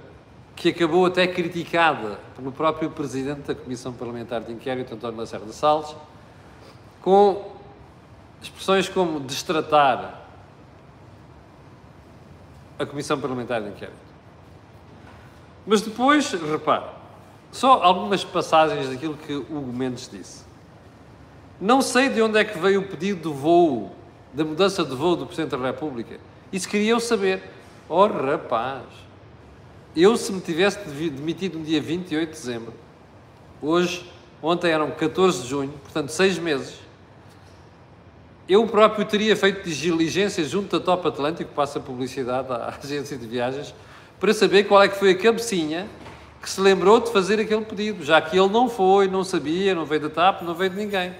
que 0.57 0.71
acabou 0.71 1.05
até 1.05 1.27
criticada 1.27 2.19
pelo 2.35 2.51
próprio 2.51 2.91
Presidente 2.91 3.43
da 3.43 3.55
Comissão 3.55 3.93
Parlamentar 3.93 4.41
de 4.41 4.53
Inquérito, 4.53 4.95
António 4.95 5.19
Lacerda 5.19 5.53
Salles, 5.53 5.95
com 7.01 7.52
expressões 8.43 8.89
como 8.89 9.21
destratar, 9.21 10.23
a 12.79 12.87
Comissão 12.87 13.21
Parlamentar 13.21 13.63
de 13.63 13.69
Inquérito. 13.69 13.97
Mas 15.67 15.81
depois, 15.81 16.33
repare, 16.33 16.87
só 17.53 17.83
algumas 17.83 18.25
passagens 18.25 18.89
daquilo 18.89 19.17
que 19.17 19.33
Hugo 19.35 19.73
Mendes 19.73 20.09
disse. 20.11 20.45
Não 21.61 21.81
sei 21.81 22.09
de 22.09 22.21
onde 22.21 22.39
é 22.39 22.45
que 22.45 22.59
veio 22.59 22.81
o 22.81 22.89
pedido 22.89 23.23
do 23.23 23.35
voo, 23.35 23.93
da 24.33 24.45
mudança 24.45 24.85
de 24.85 24.95
voo 24.97 25.15
do 25.15 25.27
Presidente 25.27 25.51
da 25.51 25.59
República. 25.59 26.19
Isso 26.53 26.69
queria 26.69 26.91
eu 26.91 27.01
saber. 27.01 27.43
Oh, 27.89 28.07
rapaz! 28.07 28.83
Eu, 29.95 30.17
se 30.17 30.33
me 30.33 30.41
tivesse 30.41 30.79
demitido 30.89 31.59
no 31.59 31.65
dia 31.65 31.81
28 31.81 32.29
de 32.29 32.35
dezembro, 32.35 32.73
hoje, 33.61 34.11
ontem 34.43 34.73
eram 34.73 34.91
14 34.91 35.43
de 35.43 35.49
junho, 35.49 35.73
portanto, 35.83 36.09
seis 36.09 36.39
meses, 36.39 36.81
eu 38.53 38.67
próprio 38.67 39.07
teria 39.07 39.35
feito 39.35 39.67
diligência 39.67 40.45
junto 40.45 40.79
da 40.79 40.85
Top 40.85 41.09
Atlântico, 41.09 41.51
passa 41.55 41.81
publicidade 41.81 42.53
à 42.53 42.75
agência 42.85 43.17
de 43.17 43.27
viagens, 43.27 43.75
para 44.21 44.35
saber 44.35 44.65
qual 44.65 44.83
é 44.83 44.89
que 44.89 44.99
foi 44.99 45.13
a 45.13 45.15
cabecinha 45.17 45.89
que 46.41 46.51
se 46.51 46.61
lembrou 46.61 47.01
de 47.01 47.11
fazer 47.11 47.41
aquele 47.41 47.65
pedido, 47.65 48.05
já 48.05 48.21
que 48.21 48.39
ele 48.39 48.49
não 48.51 48.69
foi, 48.69 49.09
não 49.09 49.25
sabia, 49.25 49.75
não 49.75 49.87
veio 49.87 50.03
da 50.03 50.11
TAP, 50.11 50.43
não 50.43 50.55
veio 50.55 50.71
de 50.71 50.77
ninguém. 50.77 51.15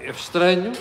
é 0.00 0.10
estranho 0.10 0.72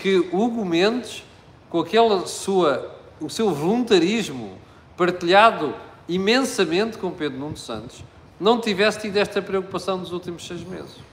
que 0.00 0.18
Hugo 0.32 0.64
Mendes, 0.64 1.24
com 1.68 1.80
aquela 1.80 2.24
sua, 2.26 2.94
o 3.20 3.28
seu 3.28 3.52
voluntarismo 3.52 4.58
partilhado 4.96 5.74
imensamente 6.08 6.98
com 6.98 7.10
Pedro 7.10 7.38
Nuno 7.38 7.56
Santos, 7.56 8.04
não 8.38 8.60
tivesse 8.60 9.00
tido 9.00 9.16
esta 9.16 9.42
preocupação 9.42 9.98
nos 9.98 10.12
últimos 10.12 10.46
seis 10.46 10.62
meses 10.62 11.07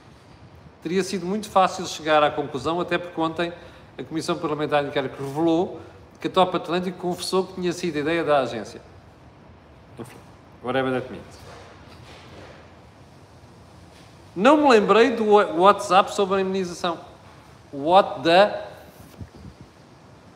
teria 0.86 1.02
sido 1.02 1.26
muito 1.26 1.50
fácil 1.50 1.84
chegar 1.84 2.22
à 2.22 2.30
conclusão, 2.30 2.80
até 2.80 2.96
porque 2.96 3.20
ontem 3.20 3.52
a 3.98 4.04
Comissão 4.04 4.38
Parlamentar 4.38 4.84
de 4.84 4.90
Inquérito 4.90 5.20
revelou 5.20 5.80
que 6.20 6.28
a 6.28 6.30
Top 6.30 6.56
Atlântico 6.56 6.96
confessou 6.98 7.44
que 7.44 7.54
tinha 7.54 7.72
sido 7.72 7.96
a 7.96 8.00
ideia 8.02 8.22
da 8.22 8.38
agência. 8.38 8.80
Enfim, 9.98 10.16
whatever 10.62 10.92
that 10.92 11.10
means. 11.10 11.24
Não 14.36 14.58
me 14.58 14.68
lembrei 14.68 15.10
do 15.10 15.24
WhatsApp 15.28 16.14
sobre 16.14 16.36
a 16.36 16.40
imunização. 16.40 17.00
What 17.72 18.22
the... 18.22 18.66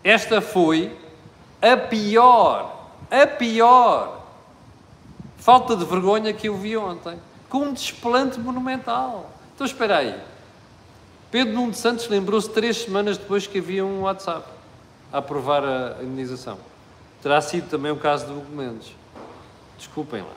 Esta 0.02 0.40
foi 0.40 0.98
a 1.62 1.76
pior, 1.76 2.88
a 3.08 3.24
pior 3.24 4.26
falta 5.38 5.76
de 5.76 5.84
vergonha 5.84 6.32
que 6.32 6.48
eu 6.48 6.56
vi 6.56 6.76
ontem. 6.76 7.20
Com 7.48 7.66
um 7.66 7.72
desplante 7.72 8.40
monumental. 8.40 9.30
Então 9.54 9.64
espera 9.64 9.98
aí. 9.98 10.29
Pedro 11.30 11.54
Nuno 11.54 11.74
Santos 11.74 12.08
lembrou-se 12.08 12.50
três 12.50 12.78
semanas 12.78 13.16
depois 13.16 13.46
que 13.46 13.58
havia 13.58 13.84
um 13.84 14.02
WhatsApp 14.02 14.48
a 15.12 15.18
aprovar 15.18 15.62
a 15.64 16.02
indenização. 16.02 16.58
Terá 17.22 17.40
sido 17.40 17.68
também 17.68 17.92
o 17.92 17.96
caso 17.96 18.26
de 18.26 18.52
Mendes. 18.52 18.92
Desculpem 19.78 20.22
lá. 20.22 20.32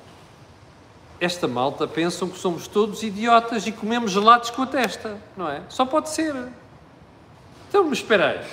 Esta 1.20 1.48
malta 1.48 1.88
pensam 1.88 2.30
que 2.30 2.38
somos 2.38 2.68
todos 2.68 3.02
idiotas 3.02 3.66
e 3.66 3.72
comemos 3.72 4.12
gelados 4.12 4.52
com 4.52 4.62
a 4.62 4.68
testa, 4.68 5.18
não 5.36 5.50
é? 5.50 5.64
Só 5.68 5.84
pode 5.84 6.10
ser. 6.10 6.36
Então, 7.70 7.86
mas 7.86 8.00
espera 8.00 8.30
aí. 8.30 8.46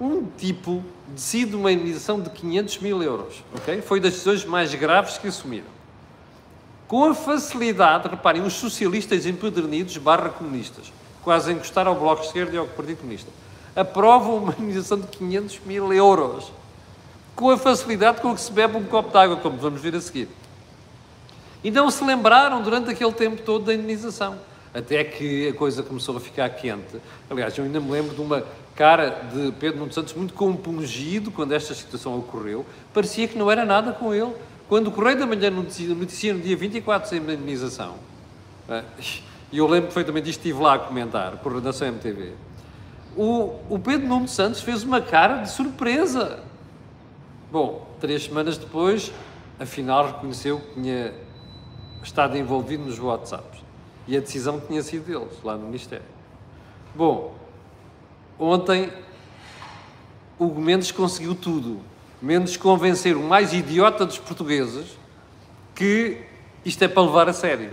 Um 0.00 0.26
tipo 0.26 0.82
decide 1.06 1.54
uma 1.54 1.70
indenização 1.70 2.20
de 2.20 2.30
500 2.30 2.78
mil 2.78 3.02
euros, 3.02 3.44
ok? 3.54 3.80
Foi 3.82 4.00
das 4.00 4.12
decisões 4.12 4.44
mais 4.44 4.74
graves 4.74 5.18
que 5.18 5.28
assumiram. 5.28 5.66
Com 6.88 7.04
a 7.04 7.14
facilidade, 7.14 8.08
reparem, 8.08 8.42
os 8.42 8.54
socialistas 8.54 9.26
empedernidos 9.26 9.96
barra 9.98 10.30
comunistas 10.30 10.90
quase 11.28 11.50
a 11.50 11.52
encostar 11.52 11.86
ao 11.86 11.94
Bloco 11.94 12.22
de 12.22 12.28
Esquerda 12.28 12.54
e 12.54 12.56
ao 12.56 12.66
Partido 12.66 13.00
Comunista, 13.00 13.30
aprovam 13.76 14.38
uma 14.38 14.54
indenização 14.58 14.98
de 14.98 15.08
500 15.08 15.60
mil 15.66 15.92
euros, 15.92 16.50
com 17.36 17.50
a 17.50 17.58
facilidade 17.58 18.22
com 18.22 18.34
que 18.34 18.40
se 18.40 18.50
bebe 18.50 18.78
um 18.78 18.84
copo 18.84 19.10
de 19.10 19.18
água, 19.18 19.36
como 19.36 19.58
vamos 19.58 19.78
ver 19.78 19.94
a 19.94 20.00
seguir. 20.00 20.26
E 21.62 21.70
não 21.70 21.90
se 21.90 22.02
lembraram 22.02 22.62
durante 22.62 22.88
aquele 22.88 23.12
tempo 23.12 23.42
todo 23.42 23.66
da 23.66 23.74
indenização. 23.74 24.38
Até 24.72 25.04
que 25.04 25.48
a 25.48 25.52
coisa 25.52 25.82
começou 25.82 26.16
a 26.16 26.20
ficar 26.20 26.48
quente. 26.48 26.96
Aliás, 27.28 27.58
eu 27.58 27.64
ainda 27.64 27.78
me 27.78 27.90
lembro 27.90 28.14
de 28.14 28.22
uma 28.22 28.42
cara 28.74 29.10
de 29.30 29.52
Pedro 29.60 29.80
Nuno 29.80 29.92
Santos 29.92 30.14
muito 30.14 30.32
compungido 30.32 31.30
quando 31.30 31.52
esta 31.52 31.74
situação 31.74 32.18
ocorreu. 32.18 32.64
Parecia 32.94 33.28
que 33.28 33.36
não 33.36 33.50
era 33.50 33.66
nada 33.66 33.92
com 33.92 34.14
ele. 34.14 34.32
Quando 34.66 34.86
o 34.86 34.90
Correio 34.90 35.18
da 35.18 35.26
Manhã 35.26 35.50
noticia, 35.50 35.94
noticia 35.94 36.32
no 36.32 36.40
dia 36.40 36.56
24 36.56 37.06
sem 37.06 37.18
indenização, 37.18 37.96
eh, 38.66 38.82
e 39.50 39.58
eu 39.58 39.66
lembro 39.66 39.86
perfeitamente 39.86 40.28
isto, 40.28 40.40
estive 40.40 40.62
lá 40.62 40.74
a 40.74 40.78
comentar, 40.78 41.38
por 41.38 41.60
da 41.60 41.72
CMTV, 41.72 42.32
o, 43.16 43.54
o 43.68 43.78
Pedro 43.78 44.06
Nuno 44.06 44.28
Santos 44.28 44.60
fez 44.60 44.82
uma 44.82 45.00
cara 45.00 45.42
de 45.42 45.50
surpresa. 45.50 46.40
Bom, 47.50 47.88
três 47.98 48.24
semanas 48.24 48.58
depois, 48.58 49.10
afinal 49.58 50.06
reconheceu 50.06 50.60
que 50.60 50.74
tinha 50.74 51.14
estado 52.02 52.36
envolvido 52.36 52.84
nos 52.84 52.98
WhatsApps. 52.98 53.60
E 54.06 54.16
a 54.16 54.20
decisão 54.20 54.60
tinha 54.60 54.82
sido 54.82 55.06
deles, 55.06 55.42
lá 55.42 55.56
no 55.56 55.66
Ministério. 55.66 56.04
Bom, 56.94 57.34
ontem 58.38 58.92
o 60.38 60.46
Mendes 60.46 60.92
conseguiu 60.92 61.34
tudo, 61.34 61.80
menos 62.22 62.56
convencer 62.56 63.16
o 63.16 63.22
mais 63.22 63.52
idiota 63.52 64.06
dos 64.06 64.18
portugueses 64.18 64.96
que 65.74 66.22
isto 66.64 66.82
é 66.82 66.88
para 66.88 67.02
levar 67.02 67.28
a 67.28 67.32
sério. 67.32 67.72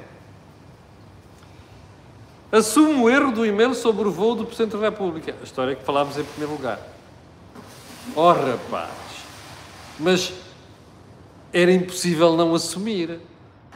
Assume 2.56 3.02
o 3.02 3.10
erro 3.10 3.34
do 3.34 3.46
e-mail 3.46 3.74
sobre 3.74 4.08
o 4.08 4.12
voo 4.12 4.34
do 4.34 4.46
Presidente 4.46 4.78
da 4.78 4.90
República. 4.90 5.36
A 5.42 5.44
história 5.44 5.76
que 5.76 5.84
falámos 5.84 6.18
em 6.18 6.24
primeiro 6.24 6.54
lugar. 6.54 6.80
Oh, 8.16 8.32
rapaz! 8.32 8.92
Mas 10.00 10.34
era 11.52 11.70
impossível 11.70 12.38
não 12.38 12.56
assumir. 12.56 13.20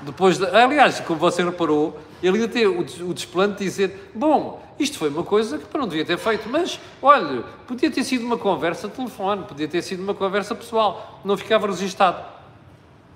Depois 0.01 0.37
de, 0.37 0.45
aliás, 0.45 1.01
como 1.01 1.19
você 1.19 1.43
reparou, 1.43 1.99
ele 2.23 2.37
ia 2.37 2.47
ter 2.47 2.67
o, 2.67 2.79
o 2.79 3.13
desplante 3.13 3.57
de 3.57 3.65
dizer: 3.65 4.11
Bom, 4.15 4.63
isto 4.79 4.97
foi 4.97 5.09
uma 5.09 5.23
coisa 5.23 5.57
que 5.57 5.77
não 5.77 5.85
devia 5.85 6.05
ter 6.05 6.17
feito, 6.17 6.47
mas 6.47 6.79
olha, 7.01 7.43
podia 7.67 7.91
ter 7.91 8.05
sido 8.05 8.25
uma 8.25 8.37
conversa 8.37 8.87
de 8.87 8.93
telefone, 8.93 9.43
podia 9.43 9.67
ter 9.67 9.81
sido 9.81 10.01
uma 10.01 10.13
conversa 10.13 10.55
pessoal, 10.55 11.19
não 11.25 11.35
ficava 11.35 11.67
registado. 11.67 12.23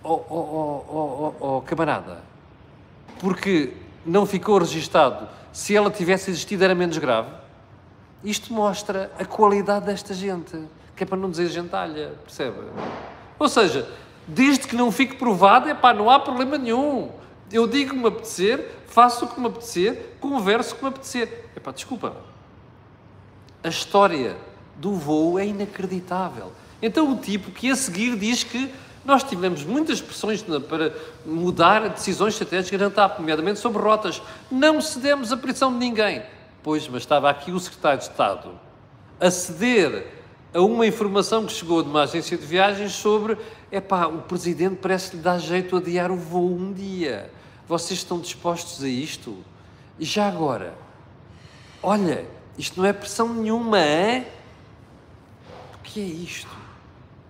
Oh, 0.04 0.12
oh, 0.12 0.26
oh, 0.30 0.86
oh, 0.90 1.34
oh, 1.40 1.56
oh 1.56 1.62
camarada, 1.62 2.22
porque 3.22 3.72
não 4.06 4.26
ficou 4.26 4.58
registado, 4.58 5.30
se 5.54 5.74
ela 5.74 5.90
tivesse 5.90 6.30
existido 6.30 6.66
era 6.66 6.76
menos 6.76 6.98
grave. 6.98 7.30
Isto 8.22 8.54
mostra 8.54 9.10
a 9.18 9.24
qualidade 9.24 9.86
desta 9.86 10.14
gente, 10.14 10.58
que 10.96 11.04
é 11.04 11.06
para 11.06 11.18
não 11.18 11.32
dizer 11.32 11.48
gentalha, 11.48 12.14
percebe? 12.26 12.58
Ou 13.40 13.48
seja, 13.48 13.88
Desde 14.28 14.68
que 14.68 14.76
não 14.76 14.92
fique 14.92 15.16
provado, 15.16 15.70
é 15.70 15.74
pá, 15.74 15.94
não 15.94 16.10
há 16.10 16.20
problema 16.20 16.58
nenhum. 16.58 17.12
Eu 17.52 17.68
digo 17.68 17.92
que 17.92 17.98
me 17.98 18.08
apetecer, 18.08 18.72
faço 18.88 19.26
o 19.26 19.28
que 19.28 19.40
me 19.40 19.48
apetecer, 19.48 20.16
converso 20.20 20.74
o 20.74 20.78
que 20.78 20.84
me 20.84 20.90
apetecer. 20.90 21.50
É 21.56 21.60
pá, 21.60 21.72
desculpa. 21.72 22.16
A 23.64 23.68
história 23.68 24.38
do 24.78 24.94
voo 24.94 25.38
é 25.38 25.46
inacreditável. 25.46 26.52
Então 26.82 27.12
o 27.12 27.18
tipo 27.18 27.52
que 27.52 27.70
a 27.70 27.76
seguir 27.76 28.18
diz 28.18 28.44
que 28.44 28.74
nós 29.06 29.24
tivemos 29.24 29.64
muitas 29.64 30.02
pressões 30.02 30.44
para 30.68 30.94
mudar 31.26 31.90
decisões 31.90 32.34
estratégicas 32.34 32.80
na 32.80 32.90
TAP, 32.90 33.20
nomeadamente 33.20 33.60
sobre 33.60 33.82
rotas. 33.82 34.22
Não 34.50 34.80
cedemos 34.80 35.32
a 35.32 35.38
pressão 35.38 35.72
de 35.72 35.80
ninguém. 35.80 36.24
Pois, 36.62 36.88
mas 36.88 37.04
estava 37.04 37.30
aqui 37.30 37.52
o 37.52 37.60
secretário 37.60 38.00
de 38.00 38.06
Estado 38.06 38.52
a 39.20 39.32
ceder 39.32 40.08
a 40.54 40.62
uma 40.62 40.86
informação 40.86 41.46
que 41.46 41.54
chegou 41.54 41.82
de 41.82 41.90
uma 41.90 42.04
agência 42.04 42.38
de 42.38 42.46
viagens 42.46 42.92
sobre 42.94 43.38
é 43.72 43.82
pá, 43.82 44.06
o 44.06 44.22
presidente 44.22 44.76
parece 44.76 45.16
lhe 45.16 45.22
dar 45.22 45.40
jeito 45.40 45.76
a 45.76 45.80
adiar 45.80 46.12
o 46.12 46.16
voo 46.16 46.54
um 46.54 46.72
dia. 46.72 47.32
Vocês 47.68 48.00
estão 48.00 48.20
dispostos 48.20 48.84
a 48.84 48.88
isto? 48.88 49.38
E 49.98 50.06
já 50.06 50.28
agora, 50.28 50.76
olha, 51.82 52.26
isto 52.58 52.80
não 52.80 52.88
é 52.88 52.94
pressão 52.94 53.34
nenhuma, 53.34 53.80
é? 53.80 54.32
O 55.76 55.78
que 55.82 56.02
é 56.02 56.04
isto? 56.04 56.63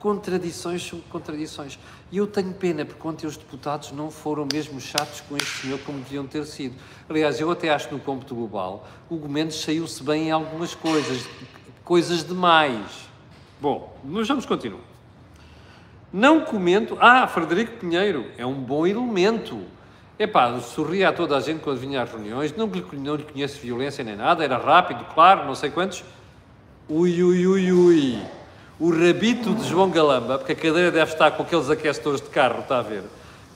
Contradições 0.04 0.84
sobre 0.84 1.06
contradições. 1.10 1.80
E 2.12 2.18
eu 2.18 2.28
tenho 2.28 2.54
pena, 2.54 2.84
porque 2.84 3.08
ontem 3.08 3.26
os 3.26 3.38
deputados 3.38 3.94
não 3.94 4.12
foram 4.12 4.46
mesmo 4.52 4.78
chatos 4.82 5.22
com 5.22 5.38
este 5.38 5.62
senhor 5.62 5.80
como 5.80 6.00
deviam 6.00 6.28
ter 6.28 6.44
sido. 6.44 6.76
Aliás, 7.10 7.40
eu 7.40 7.50
até 7.50 7.70
acho 7.70 7.88
que 7.88 7.94
no 7.94 8.02
cômputo 8.02 8.36
global 8.36 8.86
o 9.10 9.16
Gomes 9.16 9.56
saiu-se 9.56 10.04
bem 10.04 10.28
em 10.28 10.32
algumas 10.32 10.76
coisas, 10.76 11.26
coisas 11.86 12.22
demais. 12.22 13.08
Bom, 13.62 13.98
mas 14.04 14.28
vamos 14.28 14.46
continuar. 14.46 14.84
Não 16.12 16.42
comento. 16.42 16.98
Ah, 17.00 17.26
Frederico 17.26 17.78
Pinheiro 17.78 18.30
é 18.38 18.46
um 18.46 18.56
bom 18.62 18.86
elemento. 18.86 19.62
Epá, 20.20 20.60
sorria 20.60 21.08
a 21.08 21.14
toda 21.14 21.38
a 21.38 21.40
gente 21.40 21.62
quando 21.62 21.80
vinha 21.80 22.02
às 22.02 22.12
reuniões, 22.12 22.54
não 22.58 22.68
lhe, 22.68 22.86
não 22.98 23.16
lhe 23.16 23.24
conheço 23.24 23.58
violência 23.58 24.04
nem 24.04 24.18
nada, 24.18 24.44
era 24.44 24.58
rápido, 24.58 25.06
claro, 25.14 25.46
não 25.46 25.56
sei 25.56 25.70
quantos. 25.70 26.04
Ui, 26.90 27.24
ui, 27.24 27.48
ui, 27.48 27.72
ui. 27.72 28.43
O 28.80 28.92
rabito 28.92 29.54
de 29.54 29.68
João 29.68 29.90
Galamba, 29.90 30.38
porque 30.38 30.54
a 30.54 30.56
cadeira 30.56 30.92
deve 30.92 31.12
estar 31.12 31.32
com 31.32 31.44
aqueles 31.44 31.70
aquecedores 31.70 32.22
de 32.22 32.30
carro, 32.30 32.62
está 32.62 32.80
a 32.80 32.82
ver? 32.82 33.04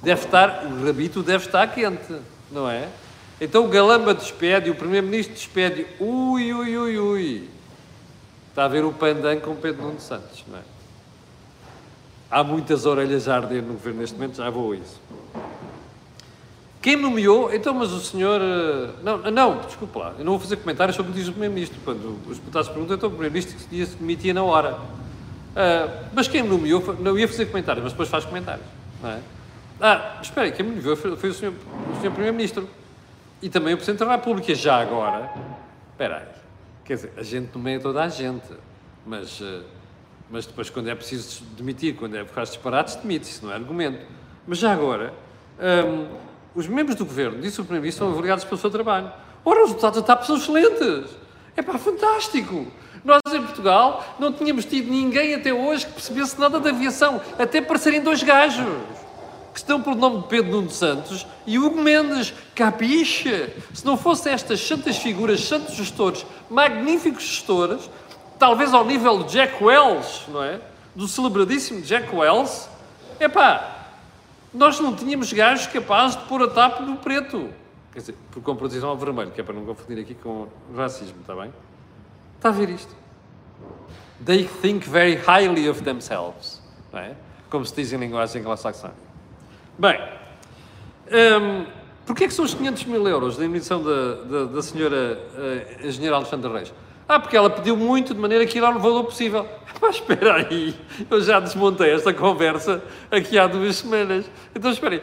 Deve 0.02 0.26
estar, 0.26 0.66
o 0.66 0.86
rabito 0.86 1.24
deve 1.24 1.46
estar 1.46 1.68
quente, 1.74 2.16
não 2.52 2.70
é? 2.70 2.88
Então 3.40 3.66
o 3.66 3.68
Galamba 3.68 4.14
despede, 4.14 4.70
o 4.70 4.76
Primeiro-Ministro 4.76 5.36
despede, 5.36 5.86
ui, 6.00 6.54
ui, 6.54 6.78
ui, 6.78 7.00
ui. 7.00 7.50
Está 8.50 8.66
a 8.66 8.68
ver 8.68 8.84
o 8.84 8.92
pandan 8.92 9.40
com 9.40 9.56
Pedro 9.56 9.84
Nuno 9.84 10.00
Santos, 10.00 10.44
não 10.48 10.58
é? 10.58 10.62
Há 12.30 12.44
muitas 12.44 12.86
orelhas 12.86 13.28
a 13.28 13.36
arder 13.36 13.62
no 13.62 13.74
governo 13.74 14.02
neste 14.02 14.16
momento, 14.16 14.38
já 14.38 14.50
vou 14.50 14.74
a 14.74 14.76
isso. 14.76 15.00
Quem 16.82 16.96
nomeou? 16.96 17.54
Então, 17.54 17.74
mas 17.74 17.92
o 17.92 18.00
senhor. 18.00 18.40
Eh, 18.42 18.90
não, 19.04 19.18
não, 19.32 19.62
desculpa 19.62 20.00
lá, 20.00 20.16
eu 20.18 20.26
não 20.26 20.34
vou 20.34 20.40
fazer 20.40 20.58
comentários 20.58 20.96
sobre 20.96 21.12
o 21.12 21.14
que 21.14 21.20
diz 21.20 21.28
o 21.28 21.32
Primeiro-Ministro. 21.32 21.80
Quando 21.84 22.18
os 22.28 22.38
deputados 22.38 22.70
perguntam, 22.70 22.96
então 22.96 23.10
o 23.10 23.12
Primeiro-Ministro 23.12 23.60
se 23.60 23.96
demitia 23.98 24.34
na 24.34 24.44
hora. 24.44 24.78
Uh, 25.58 26.06
mas 26.14 26.28
quem 26.28 26.44
me 26.44 26.50
nomeou, 26.50 26.96
não 27.00 27.18
ia 27.18 27.28
fazer 27.28 27.48
comentários, 27.48 27.84
mas 27.84 27.92
depois 27.92 28.08
faz 28.10 28.24
comentários. 28.26 28.66
É? 29.04 29.20
Ah, 29.82 30.20
espera 30.22 30.52
quem 30.52 30.64
me 30.64 30.76
nomeou 30.76 30.96
foi, 30.96 31.16
foi 31.18 31.30
o 31.32 31.34
senhor 31.34 31.54
Primeiro-Ministro. 32.00 32.70
E 33.42 33.50
também 33.50 33.74
o 33.74 33.78
Presidente 33.78 34.06
da 34.06 34.12
República, 34.16 34.54
já 34.54 34.80
agora. 34.80 35.32
Espera 35.92 36.18
aí. 36.18 36.42
Quer 36.86 36.96
dizer, 36.96 37.14
a 37.18 37.24
gente 37.24 37.50
nomeia 37.56 37.80
toda 37.80 38.04
a 38.04 38.08
gente, 38.08 38.48
mas, 39.06 39.40
eh, 39.42 39.62
mas 40.30 40.46
depois, 40.46 40.70
quando 40.70 40.90
é 40.90 40.96
preciso 40.96 41.44
demitir, 41.58 41.96
quando 41.96 42.16
é 42.16 42.24
por 42.24 42.34
causa 42.34 42.52
de 42.52 42.58
disparates, 42.58 42.96
demite, 42.96 43.24
isso 43.24 43.46
não 43.46 43.52
é 43.52 43.56
argumento. 43.56 44.06
Mas 44.48 44.60
já 44.60 44.72
agora, 44.72 45.14
um, 45.60 46.08
os 46.56 46.68
membros 46.68 46.96
do 46.96 47.06
governo, 47.06 47.42
disse 47.42 47.60
o 47.60 47.64
Primeiro-Ministro, 47.64 48.06
são 48.06 48.14
avaliados 48.14 48.44
pelo 48.46 48.60
seu 48.60 48.70
trabalho. 48.70 49.12
Ora, 49.44 49.64
os 49.64 49.68
resultados 49.70 50.02
da 50.02 50.06
TAP 50.06 50.24
são 50.24 50.38
excelentes. 50.38 51.12
É 51.56 51.62
pá, 51.62 51.78
fantástico. 51.78 52.68
Nós 53.08 53.22
em 53.34 53.42
Portugal 53.42 54.04
não 54.20 54.34
tínhamos 54.34 54.66
tido 54.66 54.92
ninguém 54.92 55.34
até 55.34 55.54
hoje 55.54 55.86
que 55.86 55.94
percebesse 55.94 56.38
nada 56.38 56.60
da 56.60 56.72
aviação, 56.72 57.22
até 57.40 57.62
parecerem 57.62 58.02
dois 58.02 58.22
gajos 58.22 58.68
que 59.54 59.60
estão 59.60 59.82
pelo 59.82 59.96
nome 59.96 60.24
de 60.24 60.28
Pedro 60.28 60.52
Nuno 60.52 60.70
Santos 60.70 61.26
e 61.46 61.58
Hugo 61.58 61.82
Mendes, 61.82 62.34
capiche? 62.54 63.50
Se 63.74 63.86
não 63.86 63.96
fossem 63.96 64.34
estas 64.34 64.60
santas 64.60 64.98
figuras, 64.98 65.40
santos 65.46 65.76
gestores, 65.76 66.26
magníficos 66.50 67.24
gestores, 67.24 67.90
talvez 68.38 68.74
ao 68.74 68.84
nível 68.84 69.24
de 69.24 69.32
Jack 69.32 69.64
Wells, 69.64 70.24
não 70.28 70.44
é? 70.44 70.60
Do 70.94 71.08
celebradíssimo 71.08 71.82
Jack 71.84 72.14
Wells, 72.14 72.68
é 73.22 73.28
nós 74.54 74.82
não 74.82 74.94
tínhamos 74.94 75.32
gajos 75.32 75.68
capazes 75.68 76.18
de 76.18 76.24
pôr 76.26 76.44
a 76.44 76.50
tapa 76.50 76.84
no 76.84 76.98
preto. 76.98 77.50
Quer 77.94 78.00
dizer, 78.00 78.16
por 78.32 78.44
composição 78.44 78.90
ao 78.90 78.98
vermelho, 78.98 79.32
que 79.32 79.40
é 79.40 79.44
para 79.46 79.54
não 79.54 79.66
confundir 79.66 79.98
aqui 79.98 80.14
com 80.14 80.48
racismo, 80.76 81.22
está 81.22 81.34
bem? 81.34 81.54
Está 82.38 82.50
a 82.50 82.52
ver 82.52 82.70
isto? 82.70 82.96
They 84.24 84.48
think 84.62 84.88
very 84.88 85.16
highly 85.16 85.68
of 85.68 85.84
themselves, 85.84 86.62
não 86.94 87.00
é? 87.00 87.16
Como 87.50 87.66
se 87.66 87.76
diz 87.76 87.92
em 87.94 87.98
linguagem 87.98 88.42
anglo-saxónica. 88.42 89.00
Bem, 89.78 90.00
um, 91.12 91.66
porquê 92.06 92.26
é 92.26 92.28
que 92.28 92.34
são 92.34 92.46
os 92.46 92.54
500 92.54 92.86
mil 92.86 93.08
euros 93.08 93.38
da 93.38 93.46
emissão 93.46 93.84
da, 93.84 94.14
da, 94.24 94.44
da 94.46 94.62
senhora 94.62 95.20
uh, 95.34 95.88
engenheira 95.88 96.16
Alexandra 96.16 96.52
Reis? 96.52 96.74
Ah, 97.08 97.20
porque 97.20 97.38
ela 97.38 97.50
pediu 97.50 97.78
muito 97.78 98.14
de 98.14 98.20
maneira 98.20 98.46
que 98.46 98.58
ir 98.58 98.64
ao 98.64 98.78
valor 98.78 99.06
possível. 99.06 99.48
Mas 99.82 99.96
espera 99.96 100.36
aí, 100.36 100.76
eu 101.10 101.22
já 101.22 101.40
desmontei 101.40 101.92
esta 101.92 102.14
conversa 102.14 102.84
aqui 103.10 103.40
há 103.40 103.48
duas 103.48 103.78
semanas. 103.78 104.26
Então 104.54 104.70
espera 104.72 104.96
aí, 104.96 105.02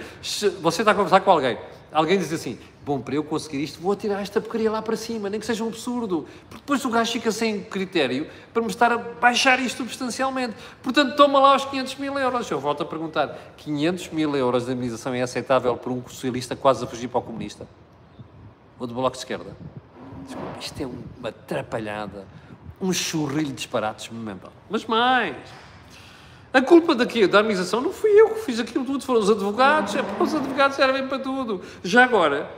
você 0.60 0.82
está 0.82 0.90
a 0.90 0.94
conversar 0.94 1.20
com 1.20 1.30
alguém, 1.30 1.56
alguém 1.92 2.18
diz 2.18 2.32
assim, 2.32 2.58
bom, 2.84 3.00
para 3.00 3.14
eu 3.14 3.24
conseguir 3.24 3.62
isto, 3.62 3.80
vou 3.80 3.96
tirar 3.96 4.20
esta 4.20 4.40
porcaria 4.40 4.70
lá 4.70 4.82
para 4.82 4.96
cima, 4.96 5.30
nem 5.30 5.40
que 5.40 5.46
seja 5.46 5.64
um 5.64 5.68
absurdo. 5.68 6.26
Porque 6.48 6.62
depois 6.62 6.84
o 6.84 6.90
gajo 6.90 7.12
fica 7.12 7.32
sem 7.32 7.62
critério 7.62 8.28
para 8.52 8.62
me 8.62 8.68
estar 8.68 8.92
a 8.92 8.98
baixar 8.98 9.58
isto 9.60 9.78
substancialmente. 9.78 10.54
Portanto, 10.82 11.16
toma 11.16 11.40
lá 11.40 11.56
os 11.56 11.64
500 11.64 11.96
mil 11.96 12.18
euros. 12.18 12.50
Eu 12.50 12.60
volto 12.60 12.82
a 12.82 12.86
perguntar, 12.86 13.54
500 13.56 14.10
mil 14.10 14.36
euros 14.36 14.66
de 14.66 14.72
indemnização 14.72 15.14
é 15.14 15.22
aceitável 15.22 15.76
para 15.76 15.90
um 15.90 16.02
socialista 16.06 16.54
quase 16.54 16.84
a 16.84 16.86
fugir 16.86 17.08
para 17.08 17.18
o 17.18 17.22
comunista? 17.22 17.66
Ou 18.78 18.86
do 18.86 18.94
Bloco 18.94 19.12
de 19.12 19.18
Esquerda? 19.18 19.56
Desculpa, 20.26 20.58
isto 20.60 20.82
é 20.82 20.86
uma 20.86 21.28
atrapalhada, 21.28 22.26
um 22.80 22.92
churrilho 22.92 23.46
de 23.46 23.54
disparates. 23.54 24.10
Mas 24.68 24.84
mais... 24.84 25.36
A 26.52 26.62
culpa 26.62 26.94
daqui, 26.94 27.26
da 27.26 27.38
harmonização 27.38 27.80
não 27.80 27.92
fui 27.92 28.10
eu 28.10 28.28
que 28.28 28.42
fiz 28.42 28.60
aquilo 28.60 28.84
tudo, 28.84 29.02
foram 29.04 29.18
os 29.18 29.28
advogados, 29.28 29.96
é, 29.96 30.04
os 30.20 30.34
advogados 30.36 30.76
servem 30.76 31.08
para 31.08 31.18
tudo. 31.18 31.60
Já 31.82 32.04
agora, 32.04 32.48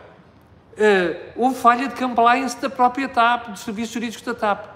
uh, 0.77 1.33
houve 1.37 1.59
falha 1.59 1.89
de 1.89 1.95
compliance 1.95 2.61
da 2.61 2.71
própria 2.71 3.09
TAP, 3.09 3.49
dos 3.49 3.61
serviços 3.61 3.93
jurídicos 3.93 4.25
da 4.25 4.35
TAP. 4.35 4.67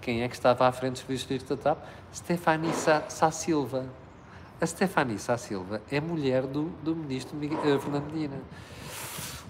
Quem 0.00 0.22
é 0.22 0.28
que 0.28 0.34
estava 0.34 0.66
à 0.66 0.72
frente 0.72 0.92
dos 0.92 1.00
serviços 1.00 1.26
jurídicos 1.26 1.56
da 1.56 1.62
TAP? 1.62 1.78
Stefani 2.12 2.72
Sá, 2.72 3.30
Silva. 3.30 3.86
A 4.60 4.66
Stefani 4.66 5.18
Sá 5.18 5.36
Silva 5.36 5.80
é 5.90 6.00
mulher 6.00 6.42
do, 6.42 6.64
do 6.82 6.94
ministro 6.94 7.36
uh, 7.36 7.80
Fernando 7.80 8.12
Medina. 8.12 8.36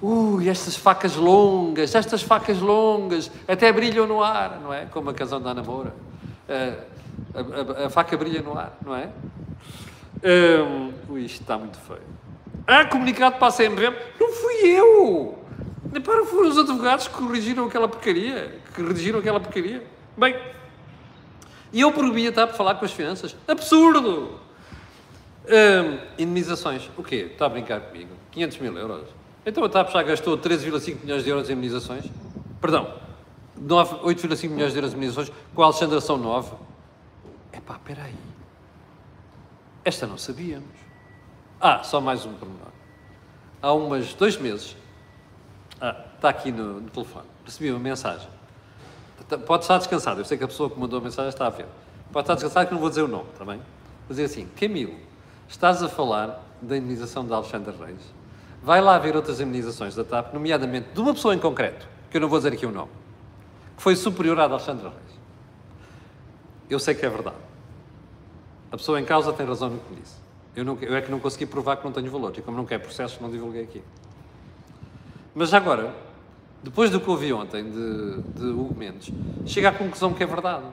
Ui, 0.02 0.48
estas 0.48 0.76
facas 0.76 1.14
longas, 1.14 1.94
estas 1.94 2.22
facas 2.22 2.58
longas, 2.58 3.30
até 3.46 3.70
brilham 3.70 4.06
no 4.06 4.22
ar, 4.22 4.58
não 4.60 4.72
é? 4.72 4.86
Como 4.86 5.10
a 5.10 5.14
casão 5.14 5.40
da 5.40 5.52
Namora. 5.52 5.94
Uh, 6.48 7.00
a, 7.34 7.82
a, 7.82 7.86
a, 7.86 7.90
faca 7.90 8.16
brilha 8.16 8.40
no 8.40 8.58
ar, 8.58 8.72
não 8.84 8.96
é? 8.96 9.10
Um, 10.24 10.92
ui, 11.12 11.24
isto 11.24 11.42
está 11.42 11.58
muito 11.58 11.78
feio. 11.78 12.00
Ah, 12.66 12.84
comunicado 12.84 13.36
para 13.36 13.48
a 13.48 13.52
CMVM? 13.52 13.94
Não 14.18 14.32
fui 14.32 14.66
eu! 14.66 15.39
Para, 15.98 16.24
foram 16.24 16.48
os 16.48 16.58
advogados 16.58 17.08
que 17.08 17.14
corrigiram 17.14 17.66
aquela 17.66 17.88
porcaria, 17.88 18.60
que 18.74 18.82
redigiram 18.82 19.18
aquela 19.18 19.40
porcaria. 19.40 19.84
Bem, 20.16 20.36
e 21.72 21.80
eu 21.80 21.92
proibia 21.92 22.28
estar 22.28 22.46
para 22.46 22.56
falar 22.56 22.74
com 22.76 22.84
as 22.84 22.92
finanças. 22.92 23.36
Absurdo! 23.46 24.40
Um, 25.46 25.98
indenizações. 26.18 26.88
O 26.96 27.02
quê? 27.02 27.28
Está 27.32 27.46
a 27.46 27.48
brincar 27.48 27.80
comigo? 27.80 28.10
500 28.30 28.58
mil 28.58 28.76
euros. 28.76 29.08
Então 29.44 29.64
a 29.64 29.68
TAP 29.68 29.90
já 29.90 30.02
gastou 30.02 30.36
13,5 30.36 31.00
milhões 31.02 31.24
de 31.24 31.30
euros 31.30 31.48
em 31.48 31.54
indenizações? 31.54 32.04
Perdão, 32.60 32.94
8,5 33.58 34.50
milhões 34.50 34.72
de 34.72 34.78
euros 34.78 34.92
em 34.92 34.96
indenizações, 34.96 35.32
com 35.54 35.62
a 35.62 35.66
Alexandra 35.66 36.00
são 36.00 36.16
9. 36.16 36.52
Epá, 37.52 37.74
espera 37.74 38.04
aí. 38.04 38.14
Esta 39.84 40.06
não 40.06 40.18
sabíamos. 40.18 40.68
Ah, 41.60 41.82
só 41.82 42.00
mais 42.00 42.24
um 42.26 42.32
pormenor. 42.34 42.68
Há 43.62 43.72
umas 43.72 44.14
dois 44.14 44.36
meses, 44.36 44.76
ah, 45.80 46.04
está 46.14 46.28
aqui 46.28 46.52
no, 46.52 46.80
no 46.80 46.90
telefone, 46.90 47.26
recebi 47.44 47.70
uma 47.70 47.80
mensagem. 47.80 48.28
Pode 49.46 49.64
estar 49.64 49.78
descansado, 49.78 50.20
eu 50.20 50.24
sei 50.24 50.36
que 50.36 50.44
a 50.44 50.48
pessoa 50.48 50.68
que 50.68 50.78
mandou 50.78 50.98
a 50.98 51.02
mensagem 51.02 51.28
está 51.28 51.46
a 51.46 51.50
ver. 51.50 51.66
Pode 52.12 52.24
estar 52.24 52.34
descansado 52.34 52.66
que 52.66 52.72
não 52.72 52.80
vou 52.80 52.88
dizer 52.88 53.02
o 53.02 53.08
nome, 53.08 53.28
está 53.32 53.44
bem? 53.44 53.56
Vou 53.56 54.10
dizer 54.10 54.24
assim, 54.24 54.46
Camilo, 54.58 54.94
estás 55.48 55.82
a 55.82 55.88
falar 55.88 56.44
da 56.60 56.76
indenização 56.76 57.24
de 57.24 57.32
Alexandre 57.32 57.74
Reis? 57.76 58.00
Vai 58.62 58.80
lá 58.80 58.98
ver 58.98 59.16
outras 59.16 59.40
indenizações 59.40 59.94
da 59.94 60.04
TAP, 60.04 60.34
nomeadamente 60.34 60.88
de 60.92 61.00
uma 61.00 61.14
pessoa 61.14 61.34
em 61.34 61.38
concreto, 61.38 61.86
que 62.10 62.16
eu 62.16 62.20
não 62.20 62.28
vou 62.28 62.38
dizer 62.38 62.52
aqui 62.52 62.66
o 62.66 62.70
nome, 62.70 62.90
que 63.76 63.82
foi 63.82 63.96
superior 63.96 64.38
à 64.40 64.46
de 64.46 64.52
Alexandre 64.52 64.84
Reis. 64.84 65.20
Eu 66.68 66.78
sei 66.78 66.94
que 66.94 67.06
é 67.06 67.08
verdade. 67.08 67.36
A 68.70 68.76
pessoa 68.76 69.00
em 69.00 69.04
causa 69.04 69.32
tem 69.32 69.46
razão 69.46 69.70
no 69.70 69.78
que 69.78 69.94
disse. 69.94 70.16
Eu, 70.54 70.64
não, 70.64 70.76
eu 70.80 70.94
é 70.94 71.00
que 71.00 71.10
não 71.10 71.20
consegui 71.20 71.46
provar 71.46 71.76
que 71.76 71.84
não 71.84 71.92
tenho 71.92 72.10
valor, 72.10 72.32
e 72.36 72.42
como 72.42 72.56
não 72.56 72.66
quer 72.66 72.78
processo, 72.78 73.22
não 73.22 73.30
divulguei 73.30 73.62
aqui. 73.62 73.82
Mas 75.34 75.54
agora, 75.54 75.94
depois 76.62 76.90
do 76.90 77.00
que 77.00 77.08
ouvi 77.08 77.32
ontem 77.32 77.64
de, 77.64 78.22
de 78.38 78.46
Hugo 78.46 78.74
Mendes, 78.76 79.12
chega 79.46 79.68
à 79.68 79.72
conclusão 79.72 80.12
que 80.12 80.22
é 80.22 80.26
verdade. 80.26 80.64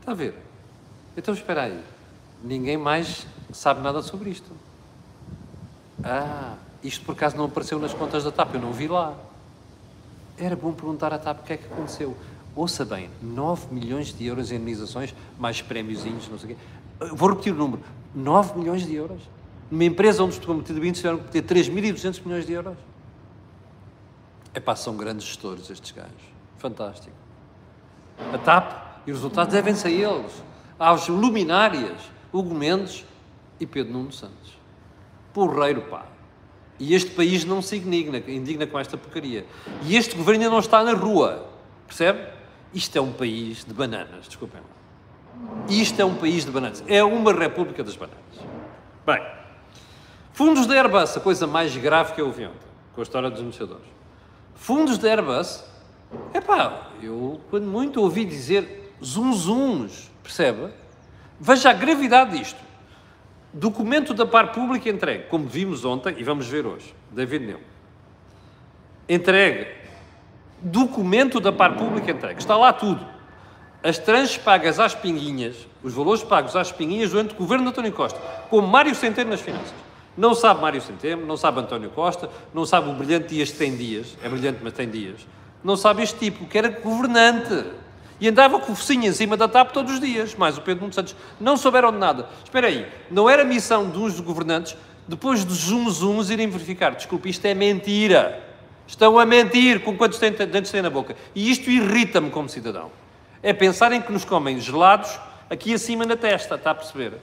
Está 0.00 0.12
a 0.12 0.14
ver? 0.14 0.34
Então 1.16 1.32
espera 1.32 1.62
aí. 1.64 1.80
Ninguém 2.42 2.76
mais 2.76 3.26
sabe 3.52 3.80
nada 3.80 4.02
sobre 4.02 4.30
isto. 4.30 4.50
Ah, 6.02 6.56
isto 6.82 7.04
por 7.04 7.12
acaso 7.12 7.36
não 7.36 7.44
apareceu 7.44 7.78
nas 7.78 7.94
contas 7.94 8.24
da 8.24 8.32
TAP, 8.32 8.54
eu 8.54 8.60
não 8.60 8.72
vi 8.72 8.88
lá. 8.88 9.14
Era 10.36 10.56
bom 10.56 10.72
perguntar 10.72 11.12
à 11.12 11.18
TAP 11.18 11.40
o 11.40 11.42
que 11.44 11.52
é 11.52 11.56
que 11.56 11.66
aconteceu. 11.66 12.16
Ouça 12.56 12.84
bem, 12.84 13.08
9 13.22 13.72
milhões 13.72 14.12
de 14.12 14.26
euros 14.26 14.50
em 14.50 14.56
indenizações, 14.56 15.14
mais 15.38 15.62
prémiozinhos, 15.62 16.28
não 16.28 16.38
sei 16.38 16.52
o 16.52 16.56
quê. 16.56 16.62
Vou 17.14 17.30
repetir 17.30 17.52
o 17.52 17.56
número. 17.56 17.82
9 18.14 18.58
milhões 18.58 18.84
de 18.84 18.94
euros. 18.94 19.22
Numa 19.70 19.84
empresa 19.84 20.22
onde 20.22 20.32
os 20.32 20.38
comprometidos 20.38 20.98
tiveram 20.98 21.18
que 21.18 21.30
ter 21.30 21.42
3.200 21.42 22.22
milhões 22.24 22.46
de 22.46 22.52
euros. 22.52 22.76
É 24.54 24.60
pá, 24.60 24.76
são 24.76 24.96
grandes 24.96 25.26
gestores 25.26 25.70
estes 25.70 25.90
gajos. 25.92 26.12
Fantástico. 26.58 27.16
A 28.32 28.38
TAP 28.38 28.72
e 29.06 29.10
os 29.10 29.18
resultados 29.18 29.52
devem-se 29.52 29.86
a 29.86 29.90
eles. 29.90 30.42
Aos 30.78 31.08
luminárias, 31.08 32.00
Hugo 32.32 32.54
Mendes 32.54 33.04
e 33.58 33.66
Pedro 33.66 33.92
Nuno 33.92 34.12
Santos. 34.12 34.58
Porreiro, 35.32 35.82
pá. 35.82 36.06
E 36.78 36.94
este 36.94 37.10
país 37.12 37.44
não 37.44 37.62
se 37.62 37.76
indigna, 37.76 38.18
indigna 38.18 38.66
com 38.66 38.78
esta 38.78 38.96
porcaria. 38.96 39.46
E 39.84 39.96
este 39.96 40.16
governo 40.16 40.42
ainda 40.42 40.52
não 40.52 40.58
está 40.58 40.82
na 40.82 40.92
rua. 40.92 41.48
Percebe? 41.86 42.28
Isto 42.74 42.96
é 42.98 43.00
um 43.00 43.12
país 43.12 43.64
de 43.64 43.72
bananas, 43.72 44.26
desculpem 44.26 44.60
lá. 44.60 45.66
Isto 45.68 46.00
é 46.00 46.04
um 46.04 46.14
país 46.14 46.44
de 46.44 46.50
bananas. 46.50 46.82
É 46.86 47.02
uma 47.04 47.32
república 47.32 47.84
das 47.84 47.96
bananas. 47.96 48.18
Bem, 49.06 49.22
fundos 50.32 50.66
da 50.66 50.74
Airbus, 50.74 51.16
a 51.16 51.20
coisa 51.20 51.46
mais 51.46 51.76
grave 51.76 52.14
que 52.14 52.20
eu 52.20 52.26
ouvi 52.26 52.46
ontem, 52.46 52.68
com 52.94 53.00
a 53.00 53.04
história 53.04 53.30
dos 53.30 53.40
negociadores. 53.40 53.86
Fundos 54.54 54.98
da 54.98 55.08
Airbus, 55.08 55.64
é 56.32 56.40
pá, 56.40 56.88
eu 57.02 57.40
quando 57.50 57.66
muito 57.66 58.00
ouvi 58.00 58.24
dizer 58.24 58.94
zunzuns, 59.02 60.10
percebe? 60.22 60.68
Veja 61.40 61.70
a 61.70 61.72
gravidade 61.72 62.38
disto. 62.38 62.60
Documento 63.52 64.14
da 64.14 64.24
par 64.24 64.52
pública 64.52 64.88
entregue, 64.88 65.24
como 65.24 65.46
vimos 65.46 65.84
ontem 65.84 66.14
e 66.18 66.24
vamos 66.24 66.46
ver 66.46 66.66
hoje, 66.66 66.94
David 67.10 67.46
Neu. 67.46 67.60
Entregue. 69.08 69.66
Documento 70.60 71.40
da 71.40 71.52
par 71.52 71.76
pública 71.76 72.12
entregue. 72.12 72.38
Está 72.38 72.56
lá 72.56 72.72
tudo. 72.72 73.04
As 73.82 73.98
tranches 73.98 74.38
pagas 74.38 74.78
às 74.78 74.94
pinguinhas, 74.94 75.66
os 75.82 75.92
valores 75.92 76.22
pagos 76.22 76.54
às 76.54 76.70
pinguinhas 76.70 77.10
durante 77.10 77.34
o 77.34 77.36
governo 77.36 77.64
de 77.64 77.70
António 77.70 77.92
Costa, 77.92 78.20
com 78.48 78.60
Mário 78.60 78.94
Centeno 78.94 79.30
nas 79.30 79.40
finanças. 79.40 79.74
Não 80.16 80.34
sabe 80.34 80.60
Mário 80.60 80.80
Centeno, 80.80 81.24
não 81.24 81.36
sabe 81.36 81.60
António 81.60 81.90
Costa, 81.90 82.28
não 82.52 82.66
sabe 82.66 82.90
o 82.90 82.92
brilhante 82.92 83.28
Dias 83.28 83.50
que 83.50 83.58
tem 83.58 83.74
dias, 83.74 84.16
é 84.22 84.28
brilhante, 84.28 84.58
mas 84.62 84.74
tem 84.74 84.88
dias. 84.88 85.26
Não 85.64 85.76
sabe 85.76 86.02
este 86.02 86.18
tipo, 86.18 86.46
que 86.46 86.58
era 86.58 86.68
governante. 86.68 87.64
E 88.20 88.28
andava 88.28 88.60
com 88.60 88.72
o 88.72 88.76
focinho 88.76 89.06
em 89.06 89.12
cima 89.12 89.36
da 89.36 89.48
TAP 89.48 89.72
todos 89.72 89.94
os 89.94 90.00
dias, 90.00 90.34
mais 90.34 90.58
o 90.58 90.60
Pedro 90.60 90.82
Nuno 90.82 90.92
Santos. 90.92 91.16
Não 91.40 91.56
souberam 91.56 91.90
de 91.90 91.98
nada. 91.98 92.28
Espera 92.44 92.68
aí, 92.68 92.86
não 93.10 93.28
era 93.28 93.44
missão 93.44 93.90
de 93.90 93.98
uns 93.98 94.20
governantes, 94.20 94.76
depois 95.08 95.44
de 95.44 95.52
zoom 95.52 95.88
zooms, 95.90 96.30
irem 96.30 96.48
verificar. 96.48 96.94
Desculpe, 96.94 97.28
isto 97.28 97.44
é 97.46 97.54
mentira. 97.54 98.40
Estão 98.86 99.18
a 99.18 99.24
mentir 99.24 99.80
com 99.80 99.96
quantos 99.96 100.18
dentes 100.18 100.70
têm 100.70 100.82
na 100.82 100.90
boca. 100.90 101.16
E 101.34 101.50
isto 101.50 101.70
irrita-me 101.70 102.30
como 102.30 102.48
cidadão. 102.48 102.90
É 103.42 103.52
pensarem 103.52 104.00
que 104.00 104.12
nos 104.12 104.24
comem 104.24 104.60
gelados 104.60 105.18
aqui 105.48 105.74
acima 105.74 106.04
na 106.04 106.16
testa, 106.16 106.54
está 106.54 106.70
a 106.70 106.74
perceber? 106.74 107.14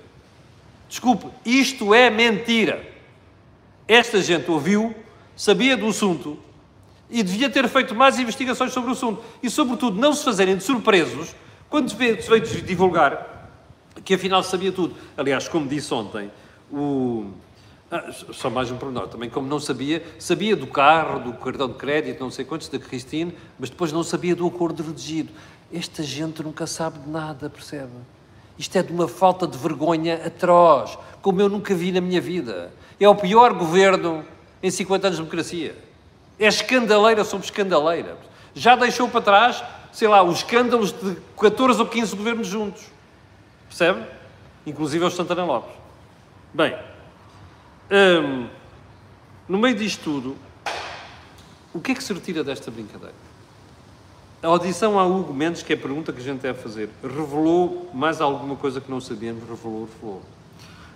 Desculpe, 0.90 1.28
isto 1.46 1.94
é 1.94 2.10
mentira. 2.10 2.86
Esta 3.88 4.22
gente 4.22 4.52
ouviu, 4.52 4.94
sabia 5.36 5.78
do 5.78 5.88
assunto, 5.88 6.38
e 7.10 7.24
devia 7.24 7.50
ter 7.50 7.68
feito 7.70 7.96
mais 7.96 8.20
investigações 8.20 8.74
sobre 8.74 8.90
o 8.90 8.94
assunto. 8.94 9.24
E, 9.42 9.50
sobretudo, 9.50 10.00
não 10.00 10.14
se 10.14 10.26
fazerem 10.26 10.58
de 10.58 10.64
surpresos 10.64 11.34
quando 11.70 11.90
se 11.90 11.96
veio 11.96 12.42
divulgar 12.64 13.40
que 14.04 14.14
afinal 14.14 14.44
sabia 14.44 14.72
tudo. 14.72 14.96
Aliás, 15.18 15.48
como 15.48 15.68
disse 15.68 15.94
ontem, 15.94 16.32
o... 16.72 17.32
Ah, 17.92 18.12
só 18.12 18.52
mais 18.52 18.70
um 18.70 18.78
pormenor, 18.78 19.08
também 19.08 19.32
como 19.32 19.48
não 19.48 19.60
sabia, 19.60 20.06
sabia 20.20 20.56
do 20.56 20.68
carro, 20.68 21.20
do 21.20 21.34
cartão 21.34 21.68
de 21.68 21.74
crédito, 21.74 22.20
não 22.20 22.30
sei 22.30 22.46
quantos, 22.46 22.70
da 22.70 22.78
Cristine, 22.78 23.36
mas 23.58 23.72
depois 23.72 23.92
não 23.92 24.04
sabia 24.04 24.36
do 24.36 24.46
acordo 24.46 24.84
redigido. 24.84 25.34
Esta 25.74 26.04
gente 26.04 26.44
nunca 26.44 26.68
sabe 26.68 27.00
de 27.00 27.10
nada, 27.10 27.50
percebe? 27.50 27.92
Isto 28.60 28.78
é 28.78 28.84
de 28.84 28.92
uma 28.92 29.08
falta 29.08 29.48
de 29.48 29.58
vergonha 29.58 30.16
atroz, 30.16 30.98
como 31.22 31.40
eu 31.40 31.48
nunca 31.48 31.74
vi 31.74 31.94
na 31.94 32.02
minha 32.02 32.20
vida. 32.20 32.74
É 33.00 33.08
o 33.08 33.16
pior 33.16 33.54
governo 33.54 34.26
em 34.62 34.70
50 34.70 35.08
anos 35.08 35.18
de 35.18 35.24
democracia. 35.24 35.78
É 36.38 36.46
escandaleira 36.46 37.24
sobre 37.24 37.46
escandaleira. 37.46 38.18
Já 38.54 38.76
deixou 38.76 39.08
para 39.08 39.22
trás, 39.22 39.64
sei 39.94 40.10
lá, 40.10 40.22
os 40.22 40.40
escândalos 40.40 40.92
de 40.92 41.16
14 41.40 41.80
ou 41.80 41.88
15 41.88 42.14
governos 42.18 42.48
juntos. 42.48 42.84
Percebe? 43.70 44.04
Inclusive 44.66 45.06
os 45.06 45.16
Santana 45.16 45.46
Lopes. 45.46 45.74
Bem, 46.54 46.78
hum, 47.90 48.50
no 49.48 49.58
meio 49.58 49.76
disto 49.76 50.04
tudo, 50.04 50.36
o 51.74 51.80
que 51.80 51.94
é 51.94 51.96
que 51.96 52.04
se 52.04 52.12
retira 52.12 52.44
desta 52.44 52.70
brincadeira? 52.70 53.29
A 54.42 54.48
audição 54.48 54.98
a 54.98 55.06
Hugo 55.06 55.34
Mendes, 55.34 55.64
que 55.64 55.74
é 55.74 55.76
a 55.76 55.80
pergunta 55.80 56.14
que 56.14 56.20
a 56.20 56.24
gente 56.24 56.40
deve 56.40 56.62
fazer, 56.62 56.90
revelou 57.04 57.90
mais 57.94 58.22
alguma 58.22 58.56
coisa 58.56 58.80
que 58.80 58.90
não 58.90 59.02
sabíamos? 59.02 59.48
Revelou, 59.48 59.88
revelou. 59.94 60.22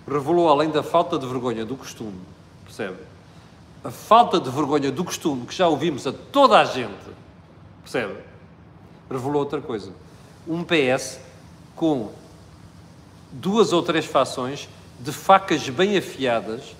Revelou, 0.06 0.48
além 0.48 0.70
da 0.70 0.82
falta 0.82 1.18
de 1.18 1.26
vergonha 1.26 1.64
do 1.64 1.76
costume, 1.76 2.20
percebe? 2.64 2.96
a 3.84 3.90
falta 3.90 4.40
de 4.40 4.48
vergonha 4.48 4.90
do 4.90 5.04
costume 5.04 5.44
que 5.44 5.54
já 5.54 5.68
ouvimos 5.68 6.06
a 6.06 6.12
toda 6.12 6.58
a 6.58 6.64
gente, 6.64 7.04
percebe? 7.82 8.14
Revelou 9.10 9.40
outra 9.40 9.60
coisa. 9.60 9.92
Um 10.48 10.64
PS 10.64 11.20
com 11.76 12.10
duas 13.30 13.74
ou 13.74 13.82
três 13.82 14.06
fações 14.06 14.70
de 14.98 15.12
facas 15.12 15.68
bem 15.68 15.98
afiadas 15.98 16.74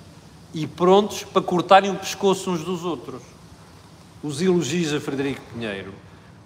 e 0.55 0.67
prontos 0.67 1.25
para 1.25 1.43
cortarem 1.43 1.91
o 1.91 1.97
pescoço 1.97 2.51
uns 2.51 2.65
dos 2.65 2.85
outros. 2.85 3.21
Os 4.23 4.41
elogios 4.41 4.95
a 4.95 5.01
Frederico 5.01 5.43
Pinheiro, 5.53 5.93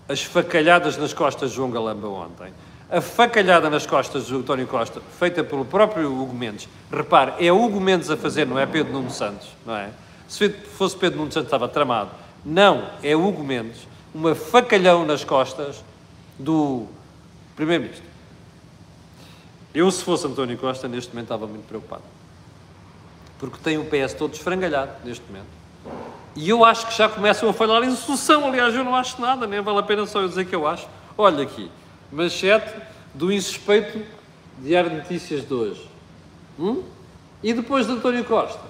as 0.09 0.23
facalhadas 0.23 0.97
nas 0.97 1.13
costas 1.13 1.51
de 1.51 1.57
João 1.57 1.71
Galamba 1.71 2.09
ontem, 2.09 2.53
A 2.91 3.03
facalhada 3.03 3.69
nas 3.69 3.87
costas 3.87 4.29
do 4.29 4.39
António 4.39 4.67
Costa, 4.67 5.03
feita 5.19 5.45
pelo 5.45 5.63
próprio 5.63 6.11
Hugo 6.11 6.35
Mendes. 6.35 6.67
Repare, 6.91 7.35
é 7.47 7.53
Hugo 7.53 7.79
Mendes 7.79 8.11
a 8.11 8.17
fazer, 8.17 8.47
não 8.47 8.59
é 8.59 8.65
Pedro 8.65 8.95
Nuno 8.95 9.11
Santos, 9.11 9.49
não 9.67 9.77
é? 9.77 9.91
Se 10.27 10.49
fosse 10.49 10.97
Pedro 10.97 11.19
Nuno 11.19 11.31
Santos 11.31 11.49
estava 11.49 11.69
tramado. 11.69 12.11
Não, 12.43 12.89
é 13.03 13.15
Hugo 13.15 13.45
Mendes. 13.45 13.87
Uma 14.15 14.35
facalhão 14.35 15.05
nas 15.05 15.23
costas 15.23 15.85
do 16.39 16.87
Primeiro-Ministro. 17.55 18.09
Eu, 19.75 19.91
se 19.91 20.03
fosse 20.03 20.27
António 20.27 20.57
Costa, 20.57 20.89
neste 20.89 21.11
momento 21.11 21.27
estava 21.27 21.47
muito 21.47 21.67
preocupado. 21.67 22.03
Porque 23.39 23.59
tem 23.63 23.77
o 23.77 23.85
PS 23.85 24.15
todo 24.15 24.33
esfrangalhado 24.33 24.93
neste 25.05 25.25
momento. 25.27 25.58
E 26.37 26.49
eu 26.49 26.65
acho 26.65 26.87
que 26.87 26.97
já 26.97 27.09
começam 27.09 27.49
a 27.49 27.53
falar 27.53 27.83
em 27.85 27.95
sucessão. 27.95 28.47
Aliás, 28.47 28.75
eu 28.75 28.85
não 28.85 28.95
acho 28.95 29.21
nada, 29.21 29.47
nem 29.47 29.61
vale 29.61 29.79
a 29.79 29.83
pena 29.83 30.07
só 30.07 30.21
eu 30.21 30.29
dizer 30.29 30.45
que 30.47 30.55
eu 30.55 30.67
acho. 30.67 30.87
Olha 31.17 31.43
aqui, 31.43 31.71
manchete 32.13 32.75
do 33.15 33.33
insuspeito 33.33 34.05
Diário 34.59 34.91
de 34.91 34.97
Notícias 34.97 35.47
de 35.47 35.55
hoje. 35.55 35.89
Hum? 36.59 36.83
E 37.43 37.53
depois 37.53 37.87
de 37.87 37.93
António 37.93 38.25
Costa? 38.25 38.61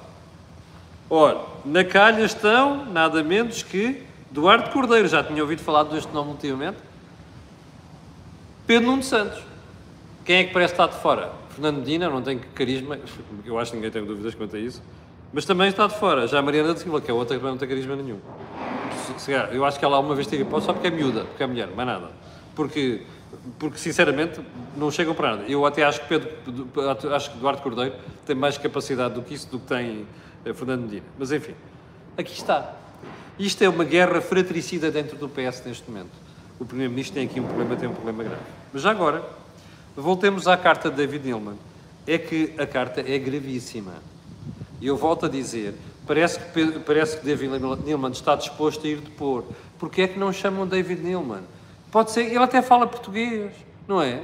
Ora, 1.11 1.41
na 1.65 1.85
calha 1.85 2.23
estão 2.23 2.85
nada 2.87 3.23
menos 3.23 3.63
que 3.63 4.03
Duarte 4.31 4.71
Cordeiro. 4.71 5.09
Já 5.09 5.25
tinha 5.25 5.43
ouvido 5.43 5.63
falar 5.63 5.85
deste 5.85 6.13
nome 6.13 6.31
ultimamente? 6.31 6.79
Pedro 8.67 8.91
Nuno 8.91 9.03
Santos. 9.03 9.43
Quem 10.25 10.37
é 10.37 10.45
que 10.45 10.53
parece 10.53 10.75
estar 10.75 10.87
de 10.89 10.97
fora? 11.01 11.33
Fernando 11.49 11.79
Medina, 11.79 12.11
não 12.11 12.23
tem 12.23 12.39
carisma, 12.39 12.99
eu 13.45 13.59
acho 13.59 13.71
que 13.71 13.77
ninguém 13.79 13.91
tem 13.91 14.05
dúvidas 14.05 14.35
quanto 14.35 14.55
a 14.55 14.59
isso, 14.59 14.83
mas 15.33 15.45
também 15.45 15.69
está 15.69 15.87
de 15.87 15.99
fora. 15.99 16.27
Já 16.27 16.39
a 16.39 16.43
Mariana 16.43 16.75
de 16.75 16.81
Silva, 16.81 17.01
que 17.01 17.11
é 17.11 17.15
outra 17.15 17.39
que 17.39 17.45
não 17.45 17.57
tem 17.57 17.69
carisma 17.69 17.97
nenhum. 17.97 18.19
Eu 19.53 19.65
acho 19.65 19.79
que 19.79 19.85
ela 19.85 19.99
uma 19.99 20.15
vez 20.15 20.27
teve 20.27 20.45
só 20.61 20.73
porque 20.73 20.87
é 20.87 20.91
miúda, 20.91 21.25
porque 21.25 21.43
é 21.43 21.47
mulher, 21.47 21.69
mais 21.75 21.89
nada. 21.89 22.11
Porque, 22.55 23.03
porque 23.59 23.79
sinceramente, 23.79 24.41
não 24.77 24.91
chegam 24.91 25.15
para 25.15 25.37
nada. 25.37 25.45
Eu 25.49 25.65
até 25.67 25.85
acho 25.85 26.01
que, 26.03 26.09
Pedro, 26.09 26.31
acho 27.15 27.31
que 27.31 27.37
Eduardo 27.37 27.63
Cordeiro 27.63 27.95
tem 28.27 28.37
mais 28.37 28.59
capacidade 28.59 29.15
do 29.15 29.23
que 29.23 29.35
isso, 29.35 29.49
do 29.49 29.59
que 29.59 29.67
tem 29.67 30.07
eh, 30.45 30.53
Fernando 30.53 30.83
Medina. 30.83 31.07
Mas 31.19 31.33
enfim, 31.33 31.55
aqui 32.17 32.33
está. 32.33 32.75
Isto 33.39 33.63
é 33.65 33.69
uma 33.69 33.85
guerra 33.85 34.21
fratricida 34.21 34.91
dentro 34.91 35.17
do 35.17 35.29
PS 35.29 35.63
neste 35.65 35.89
momento 35.91 36.29
o 36.59 36.65
Primeiro-Ministro 36.65 37.15
tem 37.15 37.27
aqui 37.27 37.41
um 37.41 37.45
problema, 37.45 37.77
tem 37.77 37.89
um 37.89 37.95
problema 37.95 38.25
grave. 38.25 38.43
Mas 38.73 38.83
já 38.83 38.91
agora, 38.91 39.23
voltemos 39.97 40.49
à 40.49 40.57
carta 40.57 40.91
de 40.91 40.97
David 40.97 41.25
Neilman. 41.25 41.57
É 42.07 42.19
que 42.19 42.55
a 42.59 42.67
carta 42.67 43.01
é 43.01 43.19
gravíssima. 43.19 43.95
E 44.81 44.87
eu 44.87 44.97
volto 44.97 45.27
a 45.27 45.29
dizer, 45.29 45.75
parece 46.07 46.39
que, 46.39 46.79
parece 46.81 47.19
que 47.19 47.27
David 47.27 47.53
Neilman 47.85 48.11
está 48.11 48.35
disposto 48.37 48.87
a 48.87 48.91
ir 48.91 49.01
depor. 49.01 49.45
Porquê 49.79 50.03
é 50.03 50.09
que 50.09 50.19
não 50.19 50.33
chamam 50.33 50.67
David 50.67 51.03
Neilman? 51.03 51.43
Pode 51.91 52.11
ser, 52.11 52.23
ele 52.27 52.39
até 52.39 52.63
fala 52.63 52.87
português, 52.87 53.53
não 53.87 54.01
é? 54.01 54.23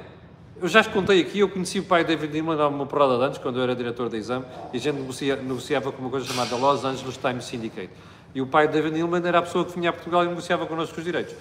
Eu 0.60 0.68
já 0.68 0.84
contei 0.84 1.20
aqui, 1.20 1.40
eu 1.40 1.48
conheci 1.48 1.80
o 1.80 1.84
pai 1.84 2.04
de 2.04 2.08
David 2.08 2.32
Neilman 2.32 2.60
há 2.60 2.68
uma 2.68 2.86
porrada 2.86 3.18
de 3.18 3.24
anos, 3.24 3.38
quando 3.38 3.58
eu 3.58 3.64
era 3.64 3.74
diretor 3.74 4.08
da 4.08 4.16
exame, 4.16 4.44
e 4.72 4.76
a 4.76 4.80
gente 4.80 4.96
negocia, 4.96 5.36
negociava 5.36 5.90
com 5.90 6.00
uma 6.00 6.10
coisa 6.10 6.26
chamada 6.26 6.54
Los 6.56 6.84
Angeles 6.84 7.16
Times 7.16 7.44
Syndicate. 7.44 7.90
E 8.34 8.40
o 8.40 8.46
pai 8.46 8.66
de 8.68 8.74
David 8.74 8.94
Neilman 8.94 9.26
era 9.26 9.38
a 9.38 9.42
pessoa 9.42 9.64
que 9.64 9.74
vinha 9.74 9.90
a 9.90 9.92
Portugal 9.92 10.24
e 10.24 10.28
negociava 10.28 10.66
connosco 10.66 10.98
os 10.98 11.04
direitos. 11.04 11.34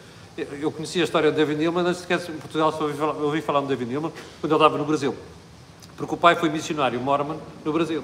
Eu 0.59 0.71
conhecia 0.71 1.03
a 1.03 1.05
história 1.05 1.29
de 1.29 1.37
David 1.37 1.59
Neilman 1.59 1.85
antes 1.85 2.03
em 2.03 2.37
Portugal 2.37 2.71
só 2.71 2.83
ouvi 2.83 2.97
falar, 2.97 3.13
ouvi 3.13 3.41
falar 3.41 3.61
de 3.61 3.67
David 3.67 3.89
Neilman 3.89 4.11
quando 4.41 4.51
ele 4.51 4.55
estava 4.55 4.77
no 4.77 4.85
Brasil. 4.85 5.15
Porque 5.95 6.13
o 6.15 6.17
pai 6.17 6.35
foi 6.35 6.49
missionário 6.49 6.99
mormon 6.99 7.37
no 7.63 7.71
Brasil. 7.71 8.03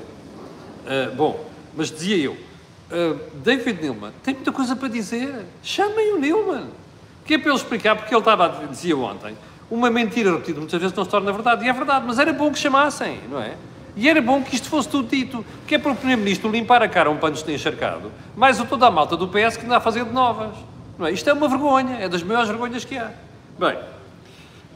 Uh, 0.90 1.16
bom, 1.16 1.46
mas 1.78 1.92
dizia 1.92 2.18
eu, 2.18 2.32
uh, 2.34 3.20
David 3.44 3.80
Neilman 3.80 4.12
tem 4.24 4.34
muita 4.34 4.52
coisa 4.52 4.76
para 4.76 4.88
dizer. 4.88 5.46
Chamem 5.62 6.14
o 6.14 6.20
Neilman. 6.20 6.68
Que 7.26 7.36
é 7.36 7.38
para 7.38 7.50
ele 7.50 7.58
explicar, 7.58 7.96
porque 7.96 8.12
ele 8.12 8.20
estava, 8.20 8.66
dizia 8.68 8.98
ontem, 8.98 9.38
uma 9.70 9.92
mentira 9.92 10.32
repetida 10.32 10.58
muitas 10.58 10.82
vezes 10.82 10.96
não 10.96 11.04
se 11.04 11.12
torna 11.12 11.32
verdade. 11.32 11.64
E 11.64 11.70
é 11.70 11.74
verdade, 11.74 12.06
mas 12.08 12.18
era 12.18 12.34
bom 12.34 12.52
que 12.52 12.58
chamassem, 12.58 13.20
não 13.30 13.40
é? 13.40 13.56
E 13.96 14.10
era 14.10 14.20
bom 14.20 14.42
que 14.42 14.56
isto 14.56 14.68
fosse 14.68 14.90
tudo 14.90 15.10
dito, 15.10 15.46
que 15.68 15.76
é 15.76 15.78
para 15.78 15.92
o 15.92 15.96
Primeiro-Ministro 15.96 16.50
limpar 16.50 16.82
a 16.82 16.88
cara 16.88 17.10
a 17.10 17.12
um 17.12 17.18
pano 17.18 17.36
de 17.36 17.54
encharcado, 17.54 18.12
mais 18.36 18.60
o 18.60 18.66
toda 18.66 18.88
a 18.88 18.92
malta 18.92 19.16
do 19.16 19.28
PS 19.28 19.58
que 19.58 19.66
anda 19.66 19.78
a 19.78 19.82
fazer 19.82 20.06
de 20.06 20.12
novas. 20.12 20.56
Não 20.98 21.06
é? 21.06 21.12
Isto 21.12 21.30
é 21.30 21.34
uma 21.34 21.48
vergonha, 21.48 21.98
é 22.00 22.10
das 22.10 22.24
maiores 22.24 22.50
vergonhas 22.50 22.84
que 22.84 22.98
há. 22.98 23.12
Bem, 23.60 23.78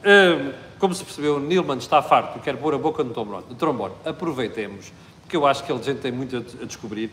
hum, 0.06 0.52
como 0.78 0.94
se 0.94 1.04
percebeu, 1.04 1.40
Nilman 1.40 1.78
está 1.78 2.02
farto, 2.02 2.40
quer 2.40 2.58
pôr 2.58 2.76
a 2.76 2.78
boca 2.78 3.04
no 3.04 3.14
trombone. 3.56 3.94
Aproveitemos, 4.06 4.92
porque 5.24 5.36
eu 5.36 5.48
acho 5.48 5.64
que 5.64 5.72
ele 5.72 5.82
gente 5.82 6.00
tem 6.00 6.12
muito 6.12 6.38
a 6.38 6.66
descobrir 6.66 7.10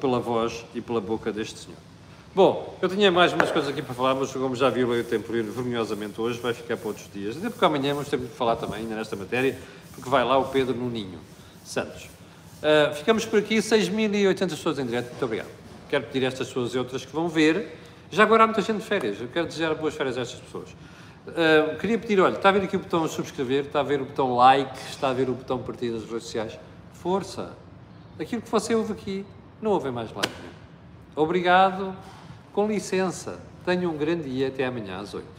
pela 0.00 0.18
voz 0.18 0.64
e 0.74 0.80
pela 0.80 1.00
boca 1.00 1.32
deste 1.32 1.60
senhor. 1.60 1.78
Bom, 2.34 2.76
eu 2.82 2.88
tinha 2.88 3.10
mais 3.10 3.32
umas 3.32 3.50
coisas 3.50 3.70
aqui 3.70 3.80
para 3.80 3.94
falar, 3.94 4.14
mas 4.14 4.30
como 4.32 4.54
já 4.54 4.68
viu 4.68 4.90
o 4.90 5.04
tempo 5.04 5.32
vergonhosamente 5.32 6.20
hoje, 6.20 6.38
vai 6.38 6.52
ficar 6.52 6.76
para 6.76 6.88
outros 6.88 7.08
dias. 7.12 7.36
Até 7.36 7.48
porque 7.48 7.64
amanhã 7.64 7.94
vamos 7.94 8.08
ter 8.08 8.18
que 8.18 8.26
falar 8.26 8.56
também 8.56 8.80
ainda 8.80 8.94
nesta 8.94 9.16
matéria, 9.16 9.58
porque 9.94 10.10
vai 10.10 10.22
lá 10.24 10.36
o 10.36 10.46
Pedro 10.46 10.74
no 10.74 10.90
Ninho 10.90 11.18
Santos. 11.64 12.04
Uh, 12.04 12.94
ficamos 12.94 13.24
por 13.24 13.38
aqui, 13.38 13.56
6.800 13.56 14.50
pessoas 14.50 14.78
em 14.78 14.84
direto. 14.84 15.10
Muito 15.10 15.24
obrigado. 15.24 15.48
Quero 15.88 16.04
pedir 16.04 16.26
a 16.26 16.28
estas 16.28 16.48
pessoas 16.48 16.74
e 16.74 16.78
outras 16.78 17.04
que 17.04 17.12
vão 17.12 17.28
ver 17.28 17.72
já 18.10 18.22
agora 18.22 18.44
há 18.44 18.46
muita 18.46 18.62
gente 18.62 18.78
de 18.78 18.84
férias, 18.84 19.20
eu 19.20 19.28
quero 19.28 19.46
desejar 19.46 19.74
boas 19.74 19.94
férias 19.94 20.16
a 20.16 20.20
estas 20.20 20.40
pessoas. 20.40 20.68
Uh, 20.70 21.76
queria 21.78 21.98
pedir, 21.98 22.20
olha, 22.20 22.36
está 22.36 22.50
a 22.50 22.52
ver 22.52 22.62
aqui 22.62 22.76
o 22.76 22.78
botão 22.78 23.06
subscrever, 23.08 23.64
está 23.64 23.80
a 23.80 23.82
ver 23.82 24.00
o 24.00 24.04
botão 24.04 24.36
like, 24.36 24.78
está 24.88 25.08
a 25.08 25.12
ver 25.12 25.28
o 25.28 25.34
botão 25.34 25.58
partilha 25.58 25.94
nas 25.94 26.02
redes 26.02 26.22
sociais. 26.22 26.58
Força! 27.00 27.56
Aquilo 28.18 28.42
que 28.42 28.50
você 28.50 28.74
ouve 28.74 28.92
aqui, 28.92 29.26
não 29.60 29.70
ouve 29.72 29.90
mais 29.90 30.12
lá. 30.12 30.22
Obrigado, 31.14 31.94
com 32.52 32.66
licença. 32.66 33.38
Tenha 33.64 33.88
um 33.88 33.96
grande 33.96 34.30
dia, 34.30 34.48
até 34.48 34.64
amanhã 34.64 35.00
às 35.00 35.12
8. 35.12 35.35